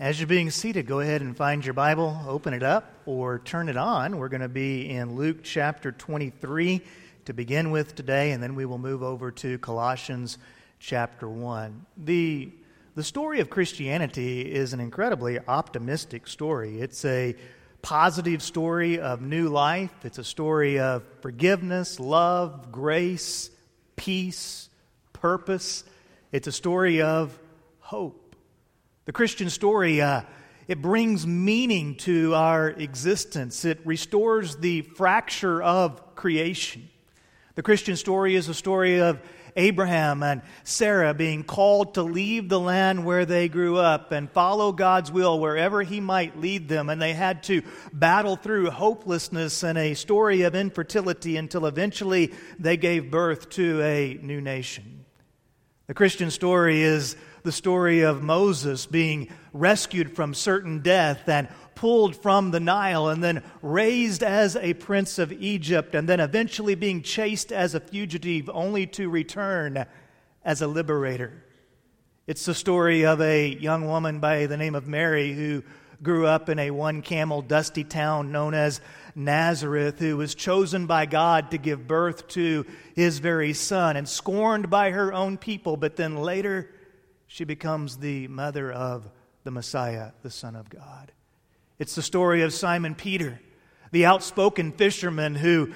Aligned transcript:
As 0.00 0.20
you're 0.20 0.28
being 0.28 0.50
seated, 0.50 0.86
go 0.86 1.00
ahead 1.00 1.22
and 1.22 1.36
find 1.36 1.64
your 1.64 1.74
Bible, 1.74 2.22
open 2.28 2.54
it 2.54 2.62
up, 2.62 2.88
or 3.04 3.40
turn 3.40 3.68
it 3.68 3.76
on. 3.76 4.16
We're 4.16 4.28
going 4.28 4.42
to 4.42 4.48
be 4.48 4.88
in 4.88 5.16
Luke 5.16 5.38
chapter 5.42 5.90
23 5.90 6.82
to 7.24 7.32
begin 7.32 7.72
with 7.72 7.96
today, 7.96 8.30
and 8.30 8.40
then 8.40 8.54
we 8.54 8.64
will 8.64 8.78
move 8.78 9.02
over 9.02 9.32
to 9.32 9.58
Colossians 9.58 10.38
chapter 10.78 11.28
1. 11.28 11.84
The, 11.96 12.52
the 12.94 13.02
story 13.02 13.40
of 13.40 13.50
Christianity 13.50 14.42
is 14.42 14.72
an 14.72 14.78
incredibly 14.78 15.40
optimistic 15.40 16.28
story. 16.28 16.80
It's 16.80 17.04
a 17.04 17.34
positive 17.82 18.40
story 18.40 19.00
of 19.00 19.20
new 19.20 19.48
life, 19.48 19.90
it's 20.04 20.18
a 20.18 20.24
story 20.24 20.78
of 20.78 21.02
forgiveness, 21.22 21.98
love, 21.98 22.70
grace, 22.70 23.50
peace, 23.96 24.68
purpose. 25.12 25.82
It's 26.30 26.46
a 26.46 26.52
story 26.52 27.02
of 27.02 27.36
hope. 27.80 28.27
The 29.08 29.12
Christian 29.12 29.48
story, 29.48 30.02
uh, 30.02 30.20
it 30.66 30.82
brings 30.82 31.26
meaning 31.26 31.94
to 32.00 32.34
our 32.34 32.68
existence. 32.68 33.64
It 33.64 33.80
restores 33.86 34.56
the 34.56 34.82
fracture 34.82 35.62
of 35.62 36.14
creation. 36.14 36.90
The 37.54 37.62
Christian 37.62 37.96
story 37.96 38.34
is 38.34 38.50
a 38.50 38.54
story 38.54 39.00
of 39.00 39.18
Abraham 39.56 40.22
and 40.22 40.42
Sarah 40.62 41.14
being 41.14 41.42
called 41.42 41.94
to 41.94 42.02
leave 42.02 42.50
the 42.50 42.60
land 42.60 43.06
where 43.06 43.24
they 43.24 43.48
grew 43.48 43.78
up 43.78 44.12
and 44.12 44.30
follow 44.30 44.72
God's 44.72 45.10
will 45.10 45.40
wherever 45.40 45.82
He 45.82 46.00
might 46.00 46.38
lead 46.38 46.68
them. 46.68 46.90
And 46.90 47.00
they 47.00 47.14
had 47.14 47.44
to 47.44 47.62
battle 47.94 48.36
through 48.36 48.68
hopelessness 48.68 49.62
and 49.62 49.78
a 49.78 49.94
story 49.94 50.42
of 50.42 50.54
infertility 50.54 51.38
until 51.38 51.64
eventually 51.64 52.34
they 52.58 52.76
gave 52.76 53.10
birth 53.10 53.48
to 53.52 53.80
a 53.80 54.18
new 54.20 54.42
nation. 54.42 54.97
The 55.88 55.94
Christian 55.94 56.30
story 56.30 56.82
is 56.82 57.16
the 57.44 57.50
story 57.50 58.02
of 58.02 58.22
Moses 58.22 58.84
being 58.84 59.30
rescued 59.54 60.14
from 60.14 60.34
certain 60.34 60.80
death 60.80 61.26
and 61.26 61.48
pulled 61.74 62.14
from 62.14 62.50
the 62.50 62.60
Nile 62.60 63.08
and 63.08 63.24
then 63.24 63.42
raised 63.62 64.22
as 64.22 64.54
a 64.56 64.74
prince 64.74 65.18
of 65.18 65.32
Egypt 65.32 65.94
and 65.94 66.06
then 66.06 66.20
eventually 66.20 66.74
being 66.74 67.00
chased 67.00 67.52
as 67.52 67.74
a 67.74 67.80
fugitive 67.80 68.50
only 68.52 68.86
to 68.88 69.08
return 69.08 69.86
as 70.44 70.60
a 70.60 70.66
liberator. 70.66 71.42
It's 72.26 72.44
the 72.44 72.54
story 72.54 73.06
of 73.06 73.22
a 73.22 73.48
young 73.48 73.86
woman 73.86 74.20
by 74.20 74.44
the 74.44 74.58
name 74.58 74.74
of 74.74 74.86
Mary 74.86 75.32
who 75.32 75.62
grew 76.02 76.26
up 76.26 76.50
in 76.50 76.58
a 76.58 76.70
one 76.70 77.00
camel 77.00 77.40
dusty 77.40 77.82
town 77.82 78.30
known 78.30 78.52
as 78.52 78.82
Nazareth, 79.18 79.98
who 79.98 80.16
was 80.16 80.34
chosen 80.34 80.86
by 80.86 81.04
God 81.04 81.50
to 81.50 81.58
give 81.58 81.88
birth 81.88 82.28
to 82.28 82.64
his 82.94 83.18
very 83.18 83.52
son 83.52 83.96
and 83.96 84.08
scorned 84.08 84.70
by 84.70 84.92
her 84.92 85.12
own 85.12 85.36
people, 85.36 85.76
but 85.76 85.96
then 85.96 86.16
later 86.16 86.70
she 87.26 87.44
becomes 87.44 87.98
the 87.98 88.28
mother 88.28 88.72
of 88.72 89.10
the 89.44 89.50
Messiah, 89.50 90.12
the 90.22 90.30
Son 90.30 90.54
of 90.54 90.70
God. 90.70 91.12
It's 91.78 91.94
the 91.94 92.02
story 92.02 92.42
of 92.42 92.54
Simon 92.54 92.94
Peter, 92.94 93.40
the 93.92 94.06
outspoken 94.06 94.72
fisherman 94.72 95.34
who 95.34 95.72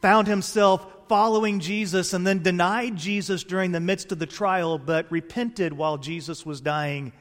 found 0.00 0.26
himself 0.26 0.86
following 1.08 1.60
Jesus 1.60 2.12
and 2.12 2.26
then 2.26 2.42
denied 2.42 2.96
Jesus 2.96 3.44
during 3.44 3.72
the 3.72 3.80
midst 3.80 4.10
of 4.10 4.18
the 4.18 4.26
trial, 4.26 4.78
but 4.78 5.10
repented 5.10 5.72
while 5.72 5.98
Jesus 5.98 6.44
was 6.44 6.60
dying, 6.60 7.12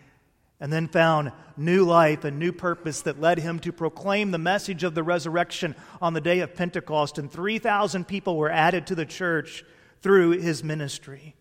and 0.59 0.72
then 0.72 0.88
found 0.88 1.31
new 1.58 1.84
life 1.84 2.23
and 2.23 2.39
new 2.39 2.52
purpose 2.52 3.02
that 3.02 3.20
led 3.20 3.39
him 3.39 3.59
to 3.59 3.72
proclaim 3.72 4.31
the 4.31 4.38
message 4.38 4.84
of 4.84 4.95
the 4.95 5.03
resurrection 5.03 5.75
on 6.02 6.14
the 6.14 6.22
day 6.22 6.39
of 6.39 6.56
Pentecost. 6.56 7.17
And 7.17 7.31
3,000 7.31 8.08
people 8.08 8.38
were 8.38 8.50
added 8.50 8.88
to 8.88 8.95
the 8.95 9.06
church 9.06 9.64
through 10.02 10.31
his 10.31 10.64
ministry. 10.64 11.36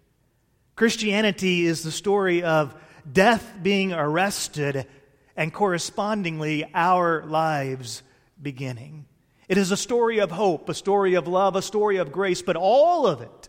Christianity 0.77 1.67
is 1.67 1.83
the 1.83 1.93
story 1.93 2.43
of 2.43 2.75
death 3.11 3.59
being 3.63 3.93
arrested 3.93 4.87
and 5.37 5.53
correspondingly 5.53 6.69
our 6.75 7.25
lives 7.25 8.03
beginning. 8.41 9.07
It 9.49 9.59
is 9.59 9.71
a 9.71 9.77
story 9.77 10.19
of 10.21 10.31
hope, 10.31 10.69
a 10.69 10.75
story 10.75 11.15
of 11.15 11.29
love, 11.29 11.55
a 11.55 11.63
story 11.63 11.99
of 11.99 12.13
grace, 12.13 12.43
but 12.43 12.57
all 12.57 13.07
of 13.07 13.21
it, 13.21 13.49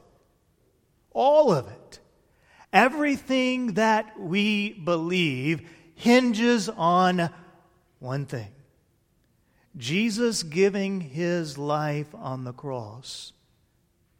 all 1.12 1.52
of 1.54 1.68
it, 1.68 2.00
everything 2.76 3.74
that 3.76 4.20
we 4.20 4.74
believe 4.74 5.68
hinges 5.96 6.68
on 6.68 7.30
one 8.00 8.26
thing 8.26 8.52
Jesus 9.78 10.44
giving 10.44 11.02
his 11.02 11.58
life 11.58 12.14
on 12.14 12.44
the 12.44 12.54
cross 12.54 13.34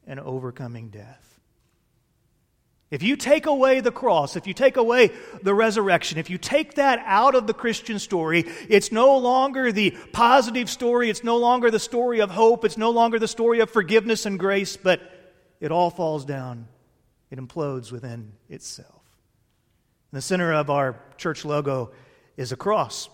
and 0.08 0.20
overcoming 0.20 0.90
death. 0.90 1.22
If 2.92 3.04
you 3.04 3.16
take 3.16 3.46
away 3.46 3.82
the 3.82 3.92
cross, 3.92 4.36
if 4.36 4.48
you 4.48 4.54
take 4.54 4.78
away 4.78 5.12
the 5.42 5.54
resurrection, 5.54 6.18
if 6.18 6.30
you 6.30 6.38
take 6.38 6.76
that 6.76 7.02
out 7.06 7.36
of 7.36 7.48
the 7.48 7.54
Christian 7.54 8.00
story, 8.00 8.46
it's 8.70 8.92
no 8.92 9.18
longer 9.18 9.72
the 9.72 9.92
positive 10.14 10.70
story, 10.70 11.10
it's 11.10 11.24
no 11.24 11.38
longer 11.38 11.72
the 11.72 11.80
story 11.80 12.22
of 12.22 12.32
hope, 12.32 12.64
it's 12.64 12.78
no 12.78 12.92
longer 12.92 13.18
the 13.18 13.28
story 13.28 13.60
of 13.60 13.70
forgiveness 13.70 14.26
and 14.26 14.40
grace, 14.40 14.78
but 14.78 15.02
it 15.60 15.72
all 15.72 15.90
falls 15.90 16.26
down. 16.26 16.68
It 17.32 17.40
implodes 17.40 17.92
within 17.92 18.34
itself. 18.50 19.02
In 20.12 20.18
the 20.18 20.22
center 20.22 20.54
of 20.54 20.70
our 20.70 20.96
church 21.18 21.44
logo 21.44 21.92
is 22.38 22.52
a 22.52 22.56
cross. 22.56 23.10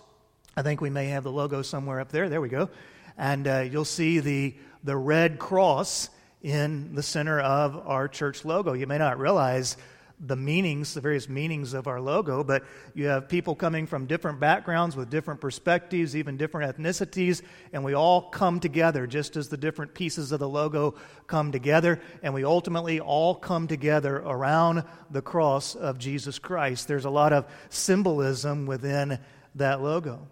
I 0.55 0.61
think 0.61 0.81
we 0.81 0.89
may 0.89 1.07
have 1.07 1.23
the 1.23 1.31
logo 1.31 1.61
somewhere 1.61 1.99
up 1.99 2.11
there. 2.11 2.29
There 2.29 2.41
we 2.41 2.49
go. 2.49 2.69
And 3.17 3.47
uh, 3.47 3.59
you'll 3.59 3.85
see 3.85 4.19
the, 4.19 4.55
the 4.83 4.97
red 4.97 5.39
cross 5.39 6.09
in 6.41 6.95
the 6.95 7.03
center 7.03 7.39
of 7.39 7.87
our 7.87 8.07
church 8.07 8.43
logo. 8.43 8.73
You 8.73 8.87
may 8.87 8.97
not 8.97 9.19
realize 9.19 9.77
the 10.23 10.35
meanings, 10.35 10.93
the 10.93 11.01
various 11.01 11.27
meanings 11.27 11.73
of 11.73 11.87
our 11.87 11.99
logo, 11.99 12.43
but 12.43 12.63
you 12.93 13.07
have 13.07 13.27
people 13.27 13.55
coming 13.55 13.87
from 13.87 14.05
different 14.05 14.39
backgrounds 14.39 14.95
with 14.95 15.09
different 15.09 15.41
perspectives, 15.41 16.15
even 16.15 16.37
different 16.37 16.77
ethnicities, 16.77 17.41
and 17.73 17.83
we 17.83 17.95
all 17.95 18.29
come 18.29 18.59
together 18.59 19.07
just 19.07 19.35
as 19.35 19.49
the 19.49 19.57
different 19.57 19.95
pieces 19.95 20.31
of 20.31 20.39
the 20.39 20.47
logo 20.47 20.93
come 21.25 21.51
together, 21.51 21.99
and 22.21 22.33
we 22.33 22.43
ultimately 22.43 22.99
all 22.99 23.33
come 23.33 23.67
together 23.67 24.17
around 24.17 24.83
the 25.09 25.23
cross 25.23 25.73
of 25.73 25.97
Jesus 25.97 26.37
Christ. 26.37 26.87
There's 26.87 27.05
a 27.05 27.09
lot 27.09 27.33
of 27.33 27.45
symbolism 27.69 28.67
within 28.67 29.17
that 29.55 29.81
logo. 29.81 30.27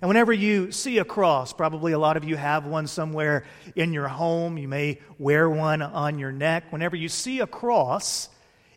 And 0.00 0.08
whenever 0.08 0.32
you 0.32 0.72
see 0.72 0.98
a 0.98 1.04
cross, 1.04 1.52
probably 1.52 1.92
a 1.92 1.98
lot 1.98 2.16
of 2.16 2.24
you 2.24 2.36
have 2.36 2.64
one 2.64 2.86
somewhere 2.86 3.44
in 3.76 3.92
your 3.92 4.08
home, 4.08 4.56
you 4.56 4.68
may 4.68 5.00
wear 5.18 5.50
one 5.50 5.82
on 5.82 6.18
your 6.18 6.32
neck. 6.32 6.72
Whenever 6.72 6.96
you 6.96 7.08
see 7.08 7.40
a 7.40 7.46
cross, 7.46 8.30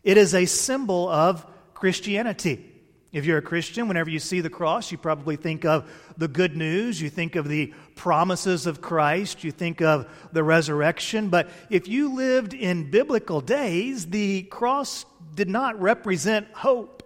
it 0.06 0.16
is 0.16 0.34
a 0.34 0.46
symbol 0.46 1.08
of 1.08 1.44
Christianity. 1.74 2.64
If 3.10 3.24
you're 3.24 3.38
a 3.38 3.42
Christian, 3.42 3.88
whenever 3.88 4.08
you 4.08 4.20
see 4.20 4.40
the 4.40 4.48
cross, 4.48 4.92
you 4.92 4.98
probably 4.98 5.34
think 5.34 5.64
of 5.64 5.90
the 6.16 6.28
good 6.28 6.56
news, 6.56 7.02
you 7.02 7.10
think 7.10 7.34
of 7.34 7.48
the 7.48 7.74
promises 7.96 8.68
of 8.68 8.80
Christ, 8.80 9.42
you 9.42 9.50
think 9.50 9.82
of 9.82 10.08
the 10.32 10.44
resurrection. 10.44 11.28
But 11.28 11.50
if 11.70 11.88
you 11.88 12.14
lived 12.14 12.54
in 12.54 12.88
biblical 12.88 13.40
days, 13.40 14.06
the 14.06 14.44
cross 14.44 15.04
did 15.34 15.48
not 15.48 15.80
represent 15.80 16.46
hope. 16.52 17.02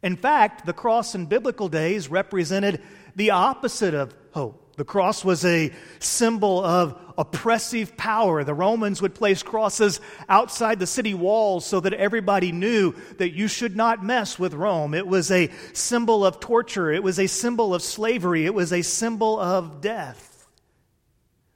In 0.00 0.16
fact, 0.16 0.64
the 0.64 0.72
cross 0.72 1.16
in 1.16 1.26
biblical 1.26 1.68
days 1.68 2.08
represented 2.08 2.82
the 3.16 3.32
opposite 3.32 3.94
of 3.94 4.14
hope. 4.30 4.65
The 4.76 4.84
cross 4.84 5.24
was 5.24 5.44
a 5.44 5.72
symbol 5.98 6.62
of 6.62 7.00
oppressive 7.16 7.96
power. 7.96 8.44
The 8.44 8.54
Romans 8.54 9.00
would 9.00 9.14
place 9.14 9.42
crosses 9.42 10.00
outside 10.28 10.78
the 10.78 10.86
city 10.86 11.14
walls 11.14 11.64
so 11.64 11.80
that 11.80 11.94
everybody 11.94 12.52
knew 12.52 12.94
that 13.16 13.32
you 13.32 13.48
should 13.48 13.74
not 13.74 14.04
mess 14.04 14.38
with 14.38 14.52
Rome. 14.52 14.92
It 14.92 15.06
was 15.06 15.30
a 15.30 15.50
symbol 15.72 16.26
of 16.26 16.40
torture, 16.40 16.92
it 16.92 17.02
was 17.02 17.18
a 17.18 17.26
symbol 17.26 17.74
of 17.74 17.82
slavery, 17.82 18.44
it 18.44 18.54
was 18.54 18.72
a 18.72 18.82
symbol 18.82 19.40
of 19.40 19.80
death. 19.80 20.46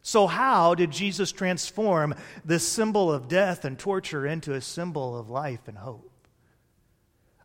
So, 0.02 0.26
how 0.26 0.74
did 0.74 0.90
Jesus 0.90 1.30
transform 1.30 2.14
this 2.42 2.66
symbol 2.66 3.12
of 3.12 3.28
death 3.28 3.66
and 3.66 3.78
torture 3.78 4.26
into 4.26 4.54
a 4.54 4.62
symbol 4.62 5.18
of 5.18 5.28
life 5.28 5.68
and 5.68 5.76
hope? 5.76 6.10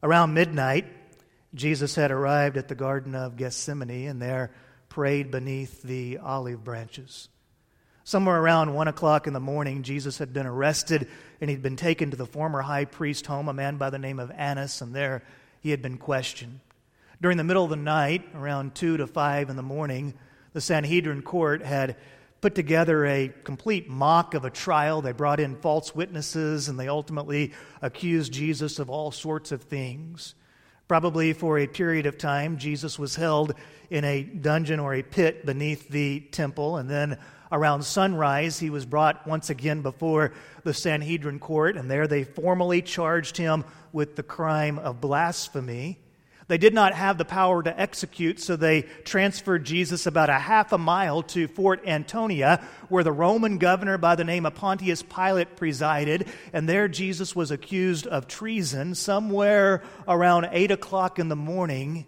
Around 0.01 0.33
midnight, 0.33 0.85
Jesus 1.53 1.95
had 1.95 2.11
arrived 2.11 2.55
at 2.55 2.69
the 2.69 2.75
Garden 2.75 3.13
of 3.13 3.35
Gethsemane 3.35 4.07
and 4.07 4.21
there 4.21 4.51
prayed 4.95 5.29
beneath 5.29 5.83
the 5.83 6.17
olive 6.19 6.63
branches. 6.63 7.27
Somewhere 8.05 8.39
around 8.39 8.73
one 8.73 8.87
o'clock 8.87 9.27
in 9.27 9.33
the 9.33 9.41
morning, 9.41 9.83
Jesus 9.83 10.19
had 10.19 10.31
been 10.31 10.45
arrested 10.45 11.09
and 11.41 11.49
he'd 11.49 11.61
been 11.61 11.75
taken 11.75 12.11
to 12.11 12.15
the 12.15 12.25
former 12.25 12.61
high 12.61 12.85
priest's 12.85 13.27
home, 13.27 13.49
a 13.49 13.53
man 13.53 13.75
by 13.75 13.89
the 13.89 13.99
name 13.99 14.19
of 14.19 14.31
Annas, 14.31 14.79
and 14.79 14.95
there 14.95 15.21
he 15.59 15.71
had 15.71 15.81
been 15.81 15.97
questioned. 15.97 16.61
During 17.21 17.35
the 17.35 17.43
middle 17.43 17.65
of 17.65 17.71
the 17.71 17.75
night, 17.75 18.23
around 18.33 18.73
2 18.73 18.95
to 18.95 19.05
5 19.05 19.49
in 19.49 19.57
the 19.57 19.61
morning, 19.61 20.13
the 20.53 20.61
Sanhedrin 20.61 21.23
court 21.23 21.61
had 21.61 21.97
put 22.39 22.55
together 22.55 23.05
a 23.05 23.33
complete 23.43 23.89
mock 23.89 24.33
of 24.33 24.45
a 24.45 24.49
trial. 24.49 25.01
They 25.01 25.11
brought 25.11 25.41
in 25.41 25.57
false 25.57 25.93
witnesses 25.93 26.69
and 26.69 26.79
they 26.79 26.87
ultimately 26.87 27.51
accused 27.81 28.31
Jesus 28.31 28.79
of 28.79 28.89
all 28.89 29.11
sorts 29.11 29.51
of 29.51 29.63
things. 29.63 30.35
Probably 30.87 31.33
for 31.33 31.57
a 31.57 31.65
period 31.65 32.05
of 32.05 32.19
time, 32.19 32.57
Jesus 32.57 32.99
was 32.99 33.15
held 33.15 33.55
in 33.89 34.03
a 34.03 34.21
dungeon 34.21 34.79
or 34.79 34.93
a 34.93 35.01
pit 35.01 35.43
beneath 35.43 35.89
the 35.89 36.19
temple, 36.19 36.77
and 36.77 36.87
then 36.87 37.17
around 37.51 37.83
sunrise, 37.83 38.59
he 38.59 38.69
was 38.69 38.85
brought 38.85 39.25
once 39.25 39.49
again 39.49 39.81
before 39.81 40.31
the 40.63 40.75
Sanhedrin 40.75 41.39
court, 41.39 41.75
and 41.75 41.89
there 41.89 42.05
they 42.05 42.23
formally 42.23 42.83
charged 42.83 43.37
him 43.37 43.65
with 43.93 44.15
the 44.15 44.23
crime 44.23 44.77
of 44.77 45.01
blasphemy. 45.01 45.99
They 46.47 46.57
did 46.59 46.75
not 46.75 46.93
have 46.93 47.17
the 47.17 47.25
power 47.25 47.63
to 47.63 47.79
execute, 47.79 48.39
so 48.39 48.55
they 48.55 48.83
transferred 49.03 49.63
Jesus 49.63 50.05
about 50.05 50.29
a 50.29 50.37
half 50.37 50.71
a 50.73 50.77
mile 50.77 51.23
to 51.23 51.47
Fort 51.47 51.81
Antonia, 51.87 52.63
where 52.87 53.03
the 53.03 53.11
Roman 53.11 53.57
governor 53.57 53.97
by 53.97 54.15
the 54.15 54.23
name 54.23 54.45
of 54.45 54.53
Pontius 54.53 55.01
Pilate 55.01 55.55
presided. 55.55 56.27
And 56.53 56.69
there 56.69 56.87
Jesus 56.87 57.35
was 57.35 57.49
accused 57.49 58.05
of 58.05 58.27
treason. 58.27 58.93
Somewhere 58.93 59.81
around 60.07 60.49
8 60.51 60.69
o'clock 60.69 61.17
in 61.17 61.29
the 61.29 61.35
morning, 61.35 62.05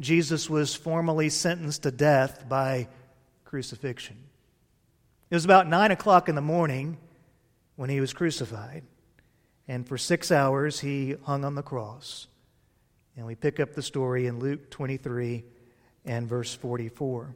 Jesus 0.00 0.50
was 0.50 0.74
formally 0.74 1.28
sentenced 1.28 1.84
to 1.84 1.92
death 1.92 2.48
by 2.48 2.88
crucifixion. 3.44 4.16
It 5.30 5.34
was 5.34 5.44
about 5.44 5.68
9 5.68 5.92
o'clock 5.92 6.28
in 6.28 6.34
the 6.34 6.40
morning 6.40 6.98
when 7.76 7.88
he 7.88 8.00
was 8.00 8.12
crucified. 8.12 8.82
And 9.68 9.86
for 9.86 9.96
six 9.96 10.32
hours, 10.32 10.80
he 10.80 11.14
hung 11.22 11.44
on 11.44 11.54
the 11.54 11.62
cross. 11.62 12.26
And 13.20 13.26
we 13.26 13.34
pick 13.34 13.60
up 13.60 13.74
the 13.74 13.82
story 13.82 14.26
in 14.26 14.38
Luke 14.38 14.70
23 14.70 15.44
and 16.06 16.26
verse 16.26 16.54
44. 16.54 17.34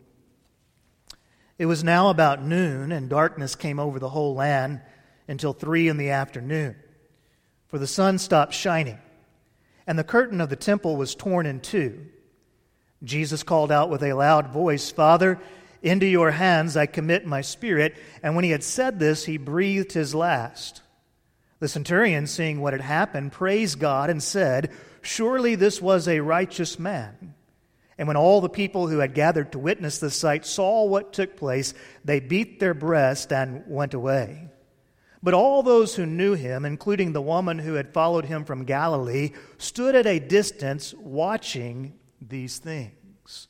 It 1.59 1.67
was 1.67 1.85
now 1.85 2.09
about 2.09 2.43
noon, 2.43 2.91
and 2.91 3.11
darkness 3.11 3.55
came 3.55 3.79
over 3.79 3.99
the 3.99 4.09
whole 4.09 4.35
land 4.35 4.81
until 5.29 5.53
three 5.53 5.89
in 5.89 5.99
the 5.99 6.09
afternoon, 6.09 6.75
for 7.69 7.79
the 7.79 7.87
sun 7.87 8.17
stopped 8.17 8.55
shining, 8.55 8.97
and 9.87 9.99
the 9.99 10.05
curtain 10.05 10.41
of 10.41 10.49
the 10.49 10.57
temple 10.57 10.97
was 10.97 11.15
torn 11.15 11.45
in 11.45 11.61
two. 11.61 12.07
Jesus 13.03 13.43
called 13.43 13.71
out 13.71 13.91
with 13.91 14.03
a 14.03 14.15
loud 14.15 14.55
voice, 14.55 14.91
Father, 14.91 15.39
into 15.83 16.07
your 16.07 16.31
hands 16.31 16.79
I 16.79 16.87
commit 16.87 17.27
my 17.27 17.43
spirit. 17.43 17.95
And 18.23 18.35
when 18.35 18.45
he 18.45 18.53
had 18.53 18.65
said 18.65 18.99
this, 18.99 19.27
he 19.27 19.37
breathed 19.37 19.93
his 19.93 20.15
last. 20.15 20.81
The 21.61 21.69
centurion, 21.69 22.27
seeing 22.27 22.63
what 22.63 22.73
had 22.73 22.81
happened, 22.81 23.33
praised 23.33 23.79
God 23.79 24.09
and 24.09 24.23
said, 24.23 24.73
Surely 25.05 25.55
this 25.55 25.81
was 25.83 26.09
a 26.09 26.21
righteous 26.21 26.79
man. 26.79 27.35
And 27.97 28.09
when 28.09 28.17
all 28.17 28.41
the 28.41 28.49
people 28.49 28.89
who 28.89 28.99
had 28.99 29.15
gathered 29.15 29.53
to 29.53 29.59
witness 29.59 29.99
the 29.99 30.11
sight 30.11 30.45
saw 30.45 30.85
what 30.85 31.13
took 31.13 31.37
place, 31.37 31.75
they 32.05 32.21
beat 32.21 32.59
their 32.59 32.75
breast 32.75 33.33
and 33.33 33.63
went 33.69 33.95
away. 33.95 34.49
But 35.23 35.35
all 35.35 35.63
those 35.63 35.95
who 35.95 36.05
knew 36.05 36.35
him, 36.35 36.65
including 36.65 37.13
the 37.13 37.23
woman 37.23 37.59
who 37.59 37.75
had 37.75 37.95
followed 37.95 38.25
him 38.25 38.45
from 38.45 38.65
Galilee, 38.65 39.31
stood 39.59 39.95
at 39.95 40.07
a 40.07 40.19
distance 40.19 40.93
watching 40.95 41.95
these 42.21 42.59
things. 42.59 43.49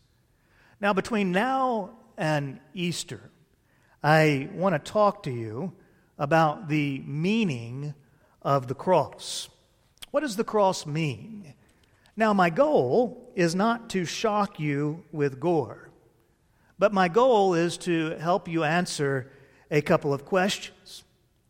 Now, 0.80 0.92
between 0.92 1.32
now 1.32 1.96
and 2.16 2.60
Easter, 2.74 3.30
I 4.02 4.50
want 4.52 4.74
to 4.74 4.92
talk 4.92 5.22
to 5.22 5.32
you 5.32 5.72
about 6.18 6.68
the 6.68 7.00
meaning 7.06 7.94
of 8.42 8.68
the 8.68 8.74
cross. 8.74 9.48
What 10.14 10.20
does 10.20 10.36
the 10.36 10.44
cross 10.44 10.86
mean? 10.86 11.54
Now, 12.16 12.32
my 12.32 12.48
goal 12.48 13.32
is 13.34 13.56
not 13.56 13.90
to 13.90 14.04
shock 14.04 14.60
you 14.60 15.02
with 15.10 15.40
gore, 15.40 15.90
but 16.78 16.92
my 16.92 17.08
goal 17.08 17.54
is 17.54 17.76
to 17.78 18.10
help 18.20 18.46
you 18.46 18.62
answer 18.62 19.28
a 19.72 19.82
couple 19.82 20.14
of 20.14 20.24
questions. 20.24 21.02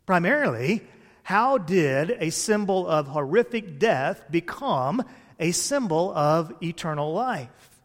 Primarily, 0.06 0.80
how 1.24 1.58
did 1.58 2.16
a 2.18 2.30
symbol 2.30 2.88
of 2.88 3.08
horrific 3.08 3.78
death 3.78 4.24
become 4.30 5.04
a 5.38 5.52
symbol 5.52 6.10
of 6.16 6.50
eternal 6.62 7.12
life? 7.12 7.82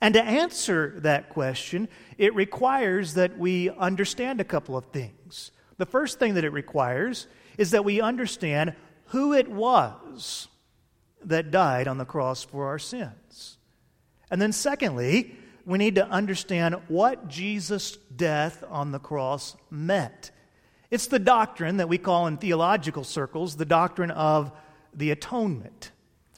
And 0.00 0.14
to 0.14 0.22
answer 0.22 0.94
that 1.00 1.30
question, 1.30 1.88
it 2.18 2.36
requires 2.36 3.14
that 3.14 3.36
we 3.36 3.68
understand 3.70 4.40
a 4.40 4.44
couple 4.44 4.76
of 4.76 4.84
things. 4.84 5.50
The 5.78 5.86
first 5.86 6.20
thing 6.20 6.34
that 6.34 6.44
it 6.44 6.52
requires 6.52 7.26
is 7.58 7.72
that 7.72 7.84
we 7.84 8.00
understand 8.00 8.76
who 9.06 9.32
it 9.32 9.48
was 9.48 9.99
that 11.24 11.50
died 11.50 11.88
on 11.88 11.98
the 11.98 12.04
cross 12.04 12.44
for 12.44 12.66
our 12.66 12.78
sins. 12.78 13.58
And 14.30 14.40
then, 14.40 14.52
secondly, 14.52 15.34
we 15.66 15.78
need 15.78 15.96
to 15.96 16.08
understand 16.08 16.76
what 16.88 17.28
Jesus' 17.28 17.96
death 18.14 18.64
on 18.68 18.92
the 18.92 18.98
cross 18.98 19.56
meant. 19.70 20.30
It's 20.90 21.06
the 21.06 21.18
doctrine 21.18 21.76
that 21.76 21.88
we 21.88 21.98
call 21.98 22.26
in 22.26 22.36
theological 22.36 23.04
circles 23.04 23.56
the 23.56 23.64
doctrine 23.64 24.10
of 24.10 24.52
the 24.94 25.10
atonement. 25.10 25.92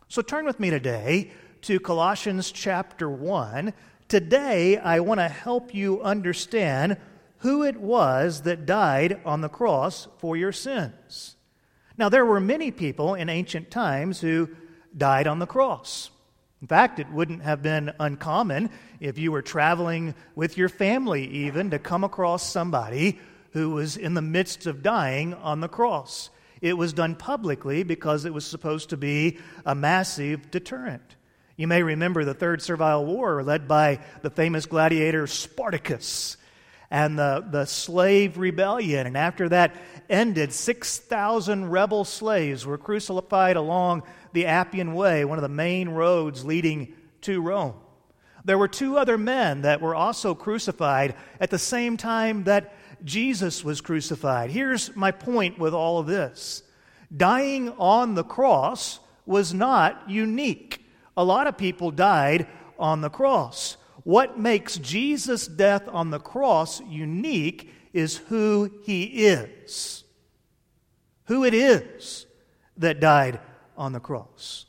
So 0.09 0.21
turn 0.21 0.45
with 0.45 0.61
me 0.61 0.69
today 0.71 1.31
to 1.63 1.81
Colossians 1.81 2.53
chapter 2.53 3.09
1. 3.09 3.73
Today, 4.09 4.77
I 4.77 5.01
want 5.01 5.21
to 5.21 5.29
help 5.29 5.75
you 5.75 6.03
understand 6.03 6.99
who 7.39 7.63
it 7.63 7.79
was 7.79 8.43
that 8.43 8.67
died 8.67 9.21
on 9.25 9.41
the 9.41 9.49
cross 9.49 10.09
for 10.19 10.37
your 10.37 10.53
sins. 10.53 11.37
Now, 11.99 12.09
there 12.09 12.27
were 12.27 12.41
many 12.41 12.71
people 12.71 13.15
in 13.15 13.29
ancient 13.29 13.71
times 13.71 14.21
who 14.21 14.49
died 14.97 15.27
on 15.27 15.39
the 15.39 15.47
cross. 15.47 16.11
In 16.61 16.69
fact, 16.69 16.99
it 16.99 17.11
wouldn't 17.11 17.43
have 17.43 17.63
been 17.63 17.93
uncommon 17.99 18.71
if 19.01 19.19
you 19.19 19.33
were 19.33 19.43
traveling 19.43 20.15
with 20.35 20.57
your 20.57 20.69
family, 20.69 21.27
even, 21.27 21.71
to 21.71 21.79
come 21.79 22.05
across 22.05 22.49
somebody 22.49 23.19
who 23.51 23.71
was 23.71 23.97
in 23.97 24.15
the 24.15 24.23
midst 24.23 24.67
of 24.67 24.83
dying 24.83 25.35
on 25.35 25.61
the 25.61 25.69
cross. 25.69 26.31
It 26.61 26.75
was 26.75 26.93
done 26.93 27.17
publicly 27.17 27.83
because 27.83 28.25
it 28.25 28.33
was 28.33 28.47
supposed 28.47 28.91
to 28.91 28.97
be 28.97 29.39
a 29.67 29.75
massive 29.75 30.51
deterrent. 30.51 31.17
You 31.57 31.67
may 31.67 31.83
remember 31.83 32.25
the 32.25 32.33
Third 32.33 32.63
Servile 32.63 33.05
War, 33.05 33.43
led 33.43 33.67
by 33.69 33.99
the 34.23 34.31
famous 34.31 34.65
gladiator 34.65 35.27
Spartacus 35.27 36.37
and 36.93 37.19
the, 37.19 37.43
the 37.51 37.65
slave 37.65 38.37
rebellion. 38.37 39.07
And 39.07 39.17
after 39.17 39.49
that 39.49 39.75
ended, 40.11 40.53
6,000 40.53 41.71
rebel 41.71 42.05
slaves 42.05 42.67
were 42.67 42.77
crucified 42.77 43.57
along 43.57 44.03
the 44.35 44.45
Appian 44.45 44.93
Way, 44.93 45.25
one 45.25 45.39
of 45.39 45.43
the 45.43 45.49
main 45.49 45.89
roads 45.89 46.45
leading 46.45 46.93
to 47.23 47.41
Rome. 47.41 47.73
There 48.45 48.59
were 48.59 48.69
two 48.69 48.99
other 48.99 49.17
men 49.17 49.63
that 49.63 49.81
were 49.81 49.95
also 49.95 50.35
crucified 50.35 51.15
at 51.41 51.49
the 51.49 51.59
same 51.59 51.97
time 51.97 52.45
that 52.45 52.75
Jesus 53.03 53.65
was 53.65 53.81
crucified. 53.81 54.51
Here's 54.51 54.95
my 54.95 55.13
point 55.13 55.59
with 55.59 55.73
all 55.73 55.99
of 55.99 56.07
this 56.07 56.63
dying 57.17 57.71
on 57.79 58.15
the 58.15 58.25
cross 58.25 59.01
was 59.25 59.55
not 59.55 60.11
unique. 60.11 60.85
A 61.17 61.25
lot 61.25 61.47
of 61.47 61.57
people 61.57 61.91
died 61.91 62.49
on 62.79 63.01
the 63.01 63.11
cross. 63.11 63.79
What 64.05 64.39
makes 64.39 64.79
Jesus' 64.79 65.47
death 65.47 65.89
on 65.89 66.11
the 66.11 66.19
cross 66.19 66.81
unique 66.81 67.73
is 67.93 68.17
who 68.17 68.71
he 68.83 69.05
is. 69.05 70.05
Who 71.27 71.45
it 71.45 71.55
is 71.55 72.27
that 72.77 73.01
died 73.01 73.41
on 73.77 73.93
the 73.93 74.01
cross. 74.01 74.67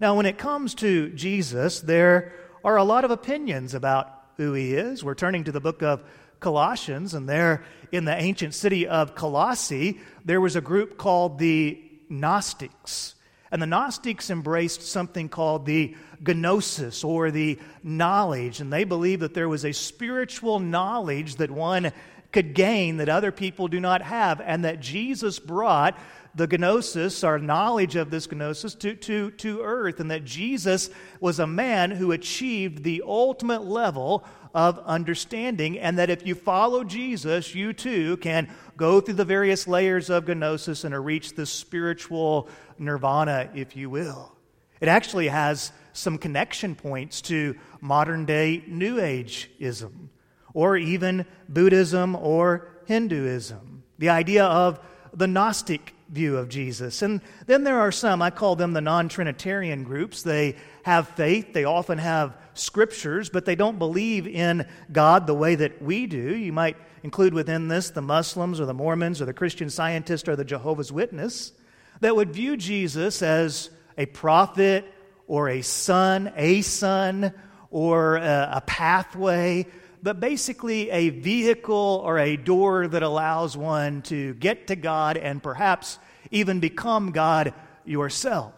Now, 0.00 0.16
when 0.16 0.26
it 0.26 0.36
comes 0.38 0.74
to 0.76 1.10
Jesus, 1.10 1.80
there 1.80 2.32
are 2.64 2.76
a 2.76 2.84
lot 2.84 3.04
of 3.04 3.10
opinions 3.10 3.74
about 3.74 4.12
who 4.36 4.52
he 4.52 4.74
is. 4.74 5.04
We're 5.04 5.14
turning 5.14 5.44
to 5.44 5.52
the 5.52 5.60
book 5.60 5.82
of 5.82 6.02
Colossians, 6.40 7.14
and 7.14 7.28
there 7.28 7.64
in 7.92 8.04
the 8.04 8.20
ancient 8.20 8.54
city 8.54 8.86
of 8.86 9.14
Colossae, 9.14 10.00
there 10.24 10.40
was 10.40 10.56
a 10.56 10.60
group 10.60 10.98
called 10.98 11.38
the 11.38 11.80
Gnostics. 12.08 13.14
And 13.52 13.60
the 13.60 13.66
Gnostics 13.66 14.30
embraced 14.30 14.82
something 14.82 15.28
called 15.28 15.66
the 15.66 15.94
gnosis 16.26 17.04
or 17.04 17.30
the 17.30 17.58
knowledge. 17.82 18.60
And 18.60 18.72
they 18.72 18.84
believed 18.84 19.22
that 19.22 19.34
there 19.34 19.48
was 19.48 19.64
a 19.64 19.72
spiritual 19.72 20.58
knowledge 20.58 21.36
that 21.36 21.50
one 21.50 21.92
could 22.32 22.54
gain 22.54 22.96
that 22.96 23.10
other 23.10 23.30
people 23.30 23.68
do 23.68 23.78
not 23.78 24.00
have, 24.00 24.40
and 24.40 24.64
that 24.64 24.80
Jesus 24.80 25.38
brought 25.38 25.98
the 26.34 26.46
gnosis, 26.46 27.24
our 27.24 27.38
knowledge 27.38 27.96
of 27.96 28.10
this 28.10 28.30
gnosis, 28.30 28.74
to, 28.76 28.94
to, 28.94 29.30
to 29.32 29.60
earth, 29.62 30.00
and 30.00 30.10
that 30.10 30.24
Jesus 30.24 30.90
was 31.20 31.38
a 31.38 31.46
man 31.46 31.90
who 31.90 32.12
achieved 32.12 32.82
the 32.82 33.02
ultimate 33.06 33.64
level 33.64 34.24
of 34.54 34.78
understanding, 34.80 35.78
and 35.78 35.98
that 35.98 36.10
if 36.10 36.26
you 36.26 36.34
follow 36.34 36.84
Jesus, 36.84 37.54
you 37.54 37.72
too 37.72 38.16
can 38.18 38.48
go 38.76 39.00
through 39.00 39.14
the 39.14 39.24
various 39.24 39.66
layers 39.66 40.10
of 40.10 40.28
gnosis 40.28 40.84
and 40.84 41.04
reach 41.04 41.34
the 41.34 41.46
spiritual 41.46 42.48
nirvana, 42.78 43.50
if 43.54 43.76
you 43.76 43.88
will. 43.90 44.32
It 44.80 44.88
actually 44.88 45.28
has 45.28 45.72
some 45.92 46.18
connection 46.18 46.74
points 46.74 47.20
to 47.22 47.56
modern 47.80 48.24
day 48.24 48.64
New 48.66 48.96
Ageism, 48.96 50.08
or 50.54 50.76
even 50.76 51.26
Buddhism 51.48 52.16
or 52.16 52.68
Hinduism. 52.86 53.82
The 53.98 54.08
idea 54.08 54.44
of 54.44 54.80
the 55.14 55.26
Gnostic 55.26 55.94
view 56.12 56.36
of 56.36 56.48
Jesus. 56.48 57.02
And 57.02 57.20
then 57.46 57.64
there 57.64 57.80
are 57.80 57.90
some, 57.90 58.22
I 58.22 58.30
call 58.30 58.54
them 58.54 58.74
the 58.74 58.80
non 58.80 59.08
Trinitarian 59.08 59.82
groups. 59.82 60.22
They 60.22 60.56
have 60.84 61.08
faith, 61.08 61.52
they 61.52 61.64
often 61.64 61.98
have 61.98 62.36
scriptures, 62.54 63.30
but 63.30 63.46
they 63.46 63.56
don't 63.56 63.78
believe 63.78 64.26
in 64.26 64.66
God 64.92 65.26
the 65.26 65.34
way 65.34 65.54
that 65.54 65.82
we 65.82 66.06
do. 66.06 66.36
You 66.36 66.52
might 66.52 66.76
include 67.02 67.34
within 67.34 67.68
this 67.68 67.90
the 67.90 68.02
Muslims 68.02 68.60
or 68.60 68.66
the 68.66 68.74
Mormons 68.74 69.20
or 69.20 69.24
the 69.24 69.32
Christian 69.32 69.70
Scientist 69.70 70.28
or 70.28 70.36
the 70.36 70.44
Jehovah's 70.44 70.92
Witness 70.92 71.52
that 72.00 72.14
would 72.14 72.32
view 72.32 72.56
Jesus 72.56 73.22
as 73.22 73.70
a 73.96 74.06
prophet 74.06 74.84
or 75.26 75.48
a 75.48 75.62
son, 75.62 76.32
a 76.36 76.60
son, 76.62 77.32
or 77.70 78.16
a, 78.16 78.50
a 78.54 78.60
pathway, 78.60 79.66
but 80.02 80.20
basically 80.20 80.90
a 80.90 81.10
vehicle 81.10 82.02
or 82.04 82.18
a 82.18 82.36
door 82.36 82.88
that 82.88 83.02
allows 83.02 83.56
one 83.56 84.02
to 84.02 84.34
get 84.34 84.66
to 84.66 84.76
God 84.76 85.16
and 85.16 85.42
perhaps 85.42 85.98
even 86.30 86.60
become 86.60 87.12
God 87.12 87.54
yourself. 87.84 88.52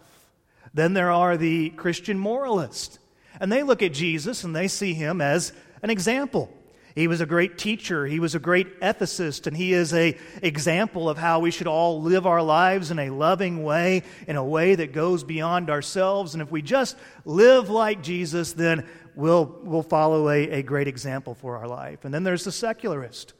Then 0.73 0.93
there 0.93 1.11
are 1.11 1.37
the 1.37 1.69
Christian 1.71 2.17
moralists. 2.17 2.99
And 3.39 3.51
they 3.51 3.63
look 3.63 3.83
at 3.83 3.93
Jesus 3.93 4.43
and 4.43 4.55
they 4.55 4.67
see 4.67 4.93
him 4.93 5.21
as 5.21 5.53
an 5.81 5.89
example. 5.89 6.51
He 6.95 7.09
was 7.09 7.19
a 7.19 7.25
great 7.25 7.57
teacher. 7.57 8.05
He 8.05 8.21
was 8.21 8.35
a 8.35 8.39
great 8.39 8.79
ethicist, 8.79 9.47
and 9.47 9.57
he 9.57 9.73
is 9.73 9.93
a 9.93 10.17
example 10.41 11.09
of 11.09 11.17
how 11.17 11.41
we 11.41 11.51
should 11.51 11.67
all 11.67 12.01
live 12.01 12.25
our 12.25 12.41
lives 12.41 12.89
in 12.89 12.99
a 12.99 13.09
loving 13.09 13.63
way, 13.63 14.03
in 14.29 14.37
a 14.37 14.43
way 14.43 14.75
that 14.75 14.93
goes 14.93 15.25
beyond 15.25 15.69
ourselves. 15.69 16.33
And 16.33 16.41
if 16.41 16.49
we 16.49 16.61
just 16.61 16.95
live 17.25 17.69
like 17.69 18.01
Jesus, 18.01 18.53
then 18.53 18.87
we'll, 19.15 19.45
we'll 19.63 19.83
follow 19.83 20.29
a, 20.29 20.49
a 20.49 20.63
great 20.63 20.87
example 20.87 21.35
for 21.35 21.57
our 21.57 21.67
life. 21.67 22.05
And 22.05 22.13
then 22.13 22.23
there's 22.23 22.43
the 22.43 22.51
secularist. 22.51 23.33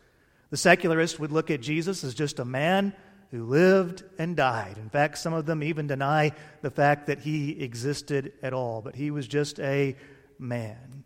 The 0.50 0.58
secularist 0.58 1.20
would 1.20 1.32
look 1.32 1.52
at 1.52 1.62
Jesus 1.62 2.04
as 2.04 2.14
just 2.14 2.40
a 2.40 2.46
man 2.46 2.94
who 3.32 3.44
lived 3.44 4.04
and 4.18 4.36
died. 4.36 4.78
In 4.78 4.90
fact, 4.90 5.18
some 5.18 5.34
of 5.34 5.46
them 5.46 5.64
even 5.64 5.88
deny 5.88 6.32
the 6.62 6.70
fact 6.70 7.08
that 7.08 7.20
he 7.20 7.62
existed 7.62 8.34
at 8.42 8.54
all, 8.54 8.82
but 8.82 8.96
he 8.96 9.12
was 9.12 9.28
just 9.28 9.60
a 9.60 9.96
man. 10.40 11.04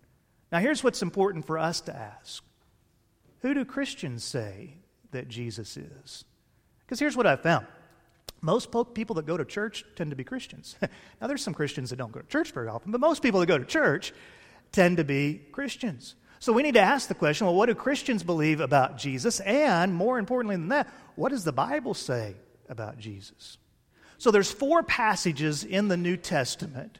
Now, 0.51 0.59
here's 0.59 0.83
what's 0.83 1.01
important 1.01 1.45
for 1.45 1.57
us 1.57 1.81
to 1.81 1.95
ask 1.95 2.43
Who 3.41 3.53
do 3.53 3.65
Christians 3.65 4.23
say 4.23 4.75
that 5.11 5.27
Jesus 5.27 5.77
is? 5.77 6.25
Because 6.81 6.99
here's 6.99 7.15
what 7.15 7.27
I've 7.27 7.41
found 7.41 7.65
most 8.41 8.69
people 8.93 9.15
that 9.15 9.25
go 9.25 9.37
to 9.37 9.45
church 9.45 9.83
tend 9.95 10.11
to 10.11 10.15
be 10.15 10.23
Christians. 10.23 10.75
now, 11.21 11.27
there's 11.27 11.43
some 11.43 11.53
Christians 11.53 11.89
that 11.89 11.97
don't 11.97 12.11
go 12.11 12.21
to 12.21 12.27
church 12.27 12.51
very 12.51 12.67
often, 12.67 12.91
but 12.91 13.01
most 13.01 13.21
people 13.21 13.39
that 13.39 13.47
go 13.47 13.57
to 13.57 13.65
church 13.65 14.13
tend 14.71 14.97
to 14.97 15.03
be 15.03 15.41
Christians. 15.51 16.15
So 16.39 16.53
we 16.53 16.63
need 16.63 16.75
to 16.75 16.81
ask 16.81 17.07
the 17.07 17.15
question 17.15 17.47
well, 17.47 17.55
what 17.55 17.65
do 17.65 17.75
Christians 17.75 18.23
believe 18.23 18.59
about 18.61 18.97
Jesus? 18.97 19.39
And 19.41 19.93
more 19.93 20.17
importantly 20.17 20.55
than 20.55 20.69
that, 20.69 20.87
what 21.15 21.29
does 21.29 21.43
the 21.43 21.51
Bible 21.51 21.93
say 21.93 22.35
about 22.69 22.97
Jesus? 22.97 23.57
So 24.17 24.31
there's 24.31 24.51
four 24.51 24.83
passages 24.83 25.63
in 25.63 25.87
the 25.87 25.97
New 25.97 26.17
Testament 26.17 26.99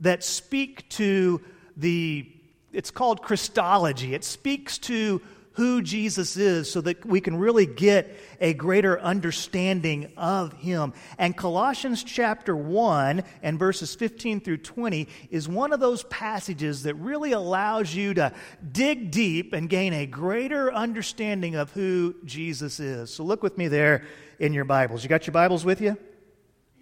that 0.00 0.24
speak 0.24 0.88
to 0.90 1.40
the 1.76 2.28
it's 2.72 2.90
called 2.90 3.22
Christology. 3.22 4.14
It 4.14 4.24
speaks 4.24 4.78
to 4.78 5.20
who 5.54 5.82
Jesus 5.82 6.36
is 6.36 6.70
so 6.70 6.80
that 6.80 7.04
we 7.04 7.20
can 7.20 7.36
really 7.36 7.66
get 7.66 8.18
a 8.40 8.54
greater 8.54 8.98
understanding 9.00 10.10
of 10.16 10.52
him. 10.54 10.94
And 11.18 11.36
Colossians 11.36 12.02
chapter 12.02 12.56
1 12.56 13.22
and 13.42 13.58
verses 13.58 13.94
15 13.94 14.40
through 14.40 14.58
20 14.58 15.08
is 15.30 15.48
one 15.48 15.72
of 15.72 15.80
those 15.80 16.04
passages 16.04 16.84
that 16.84 16.94
really 16.94 17.32
allows 17.32 17.94
you 17.94 18.14
to 18.14 18.32
dig 18.70 19.10
deep 19.10 19.52
and 19.52 19.68
gain 19.68 19.92
a 19.92 20.06
greater 20.06 20.72
understanding 20.72 21.54
of 21.54 21.70
who 21.72 22.14
Jesus 22.24 22.80
is. 22.80 23.12
So 23.12 23.22
look 23.24 23.42
with 23.42 23.58
me 23.58 23.68
there 23.68 24.06
in 24.38 24.54
your 24.54 24.64
Bibles. 24.64 25.02
You 25.02 25.08
got 25.08 25.26
your 25.26 25.32
Bibles 25.32 25.64
with 25.64 25.80
you? 25.80 25.98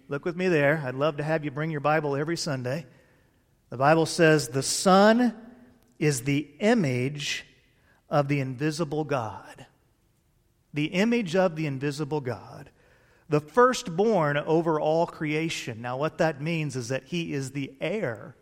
Look 0.07 0.25
with 0.25 0.35
me 0.35 0.47
there. 0.47 0.81
I'd 0.85 0.95
love 0.95 1.17
to 1.17 1.23
have 1.23 1.43
you 1.43 1.51
bring 1.51 1.71
your 1.71 1.79
Bible 1.79 2.15
every 2.15 2.37
Sunday. 2.37 2.85
The 3.69 3.77
Bible 3.77 4.05
says, 4.05 4.49
The 4.49 4.63
Son 4.63 5.33
is 5.99 6.23
the 6.23 6.49
image 6.59 7.45
of 8.11 8.27
the 8.27 8.41
invisible 8.41 9.05
God. 9.05 9.65
The 10.73 10.87
image 10.87 11.35
of 11.35 11.55
the 11.55 11.65
invisible 11.65 12.21
God. 12.21 12.69
The 13.29 13.39
firstborn 13.39 14.37
over 14.37 14.79
all 14.79 15.07
creation. 15.07 15.81
Now, 15.81 15.97
what 15.97 16.17
that 16.17 16.41
means 16.41 16.75
is 16.75 16.89
that 16.89 17.05
he 17.05 17.33
is 17.33 17.51
the 17.51 17.71
heir 17.79 18.35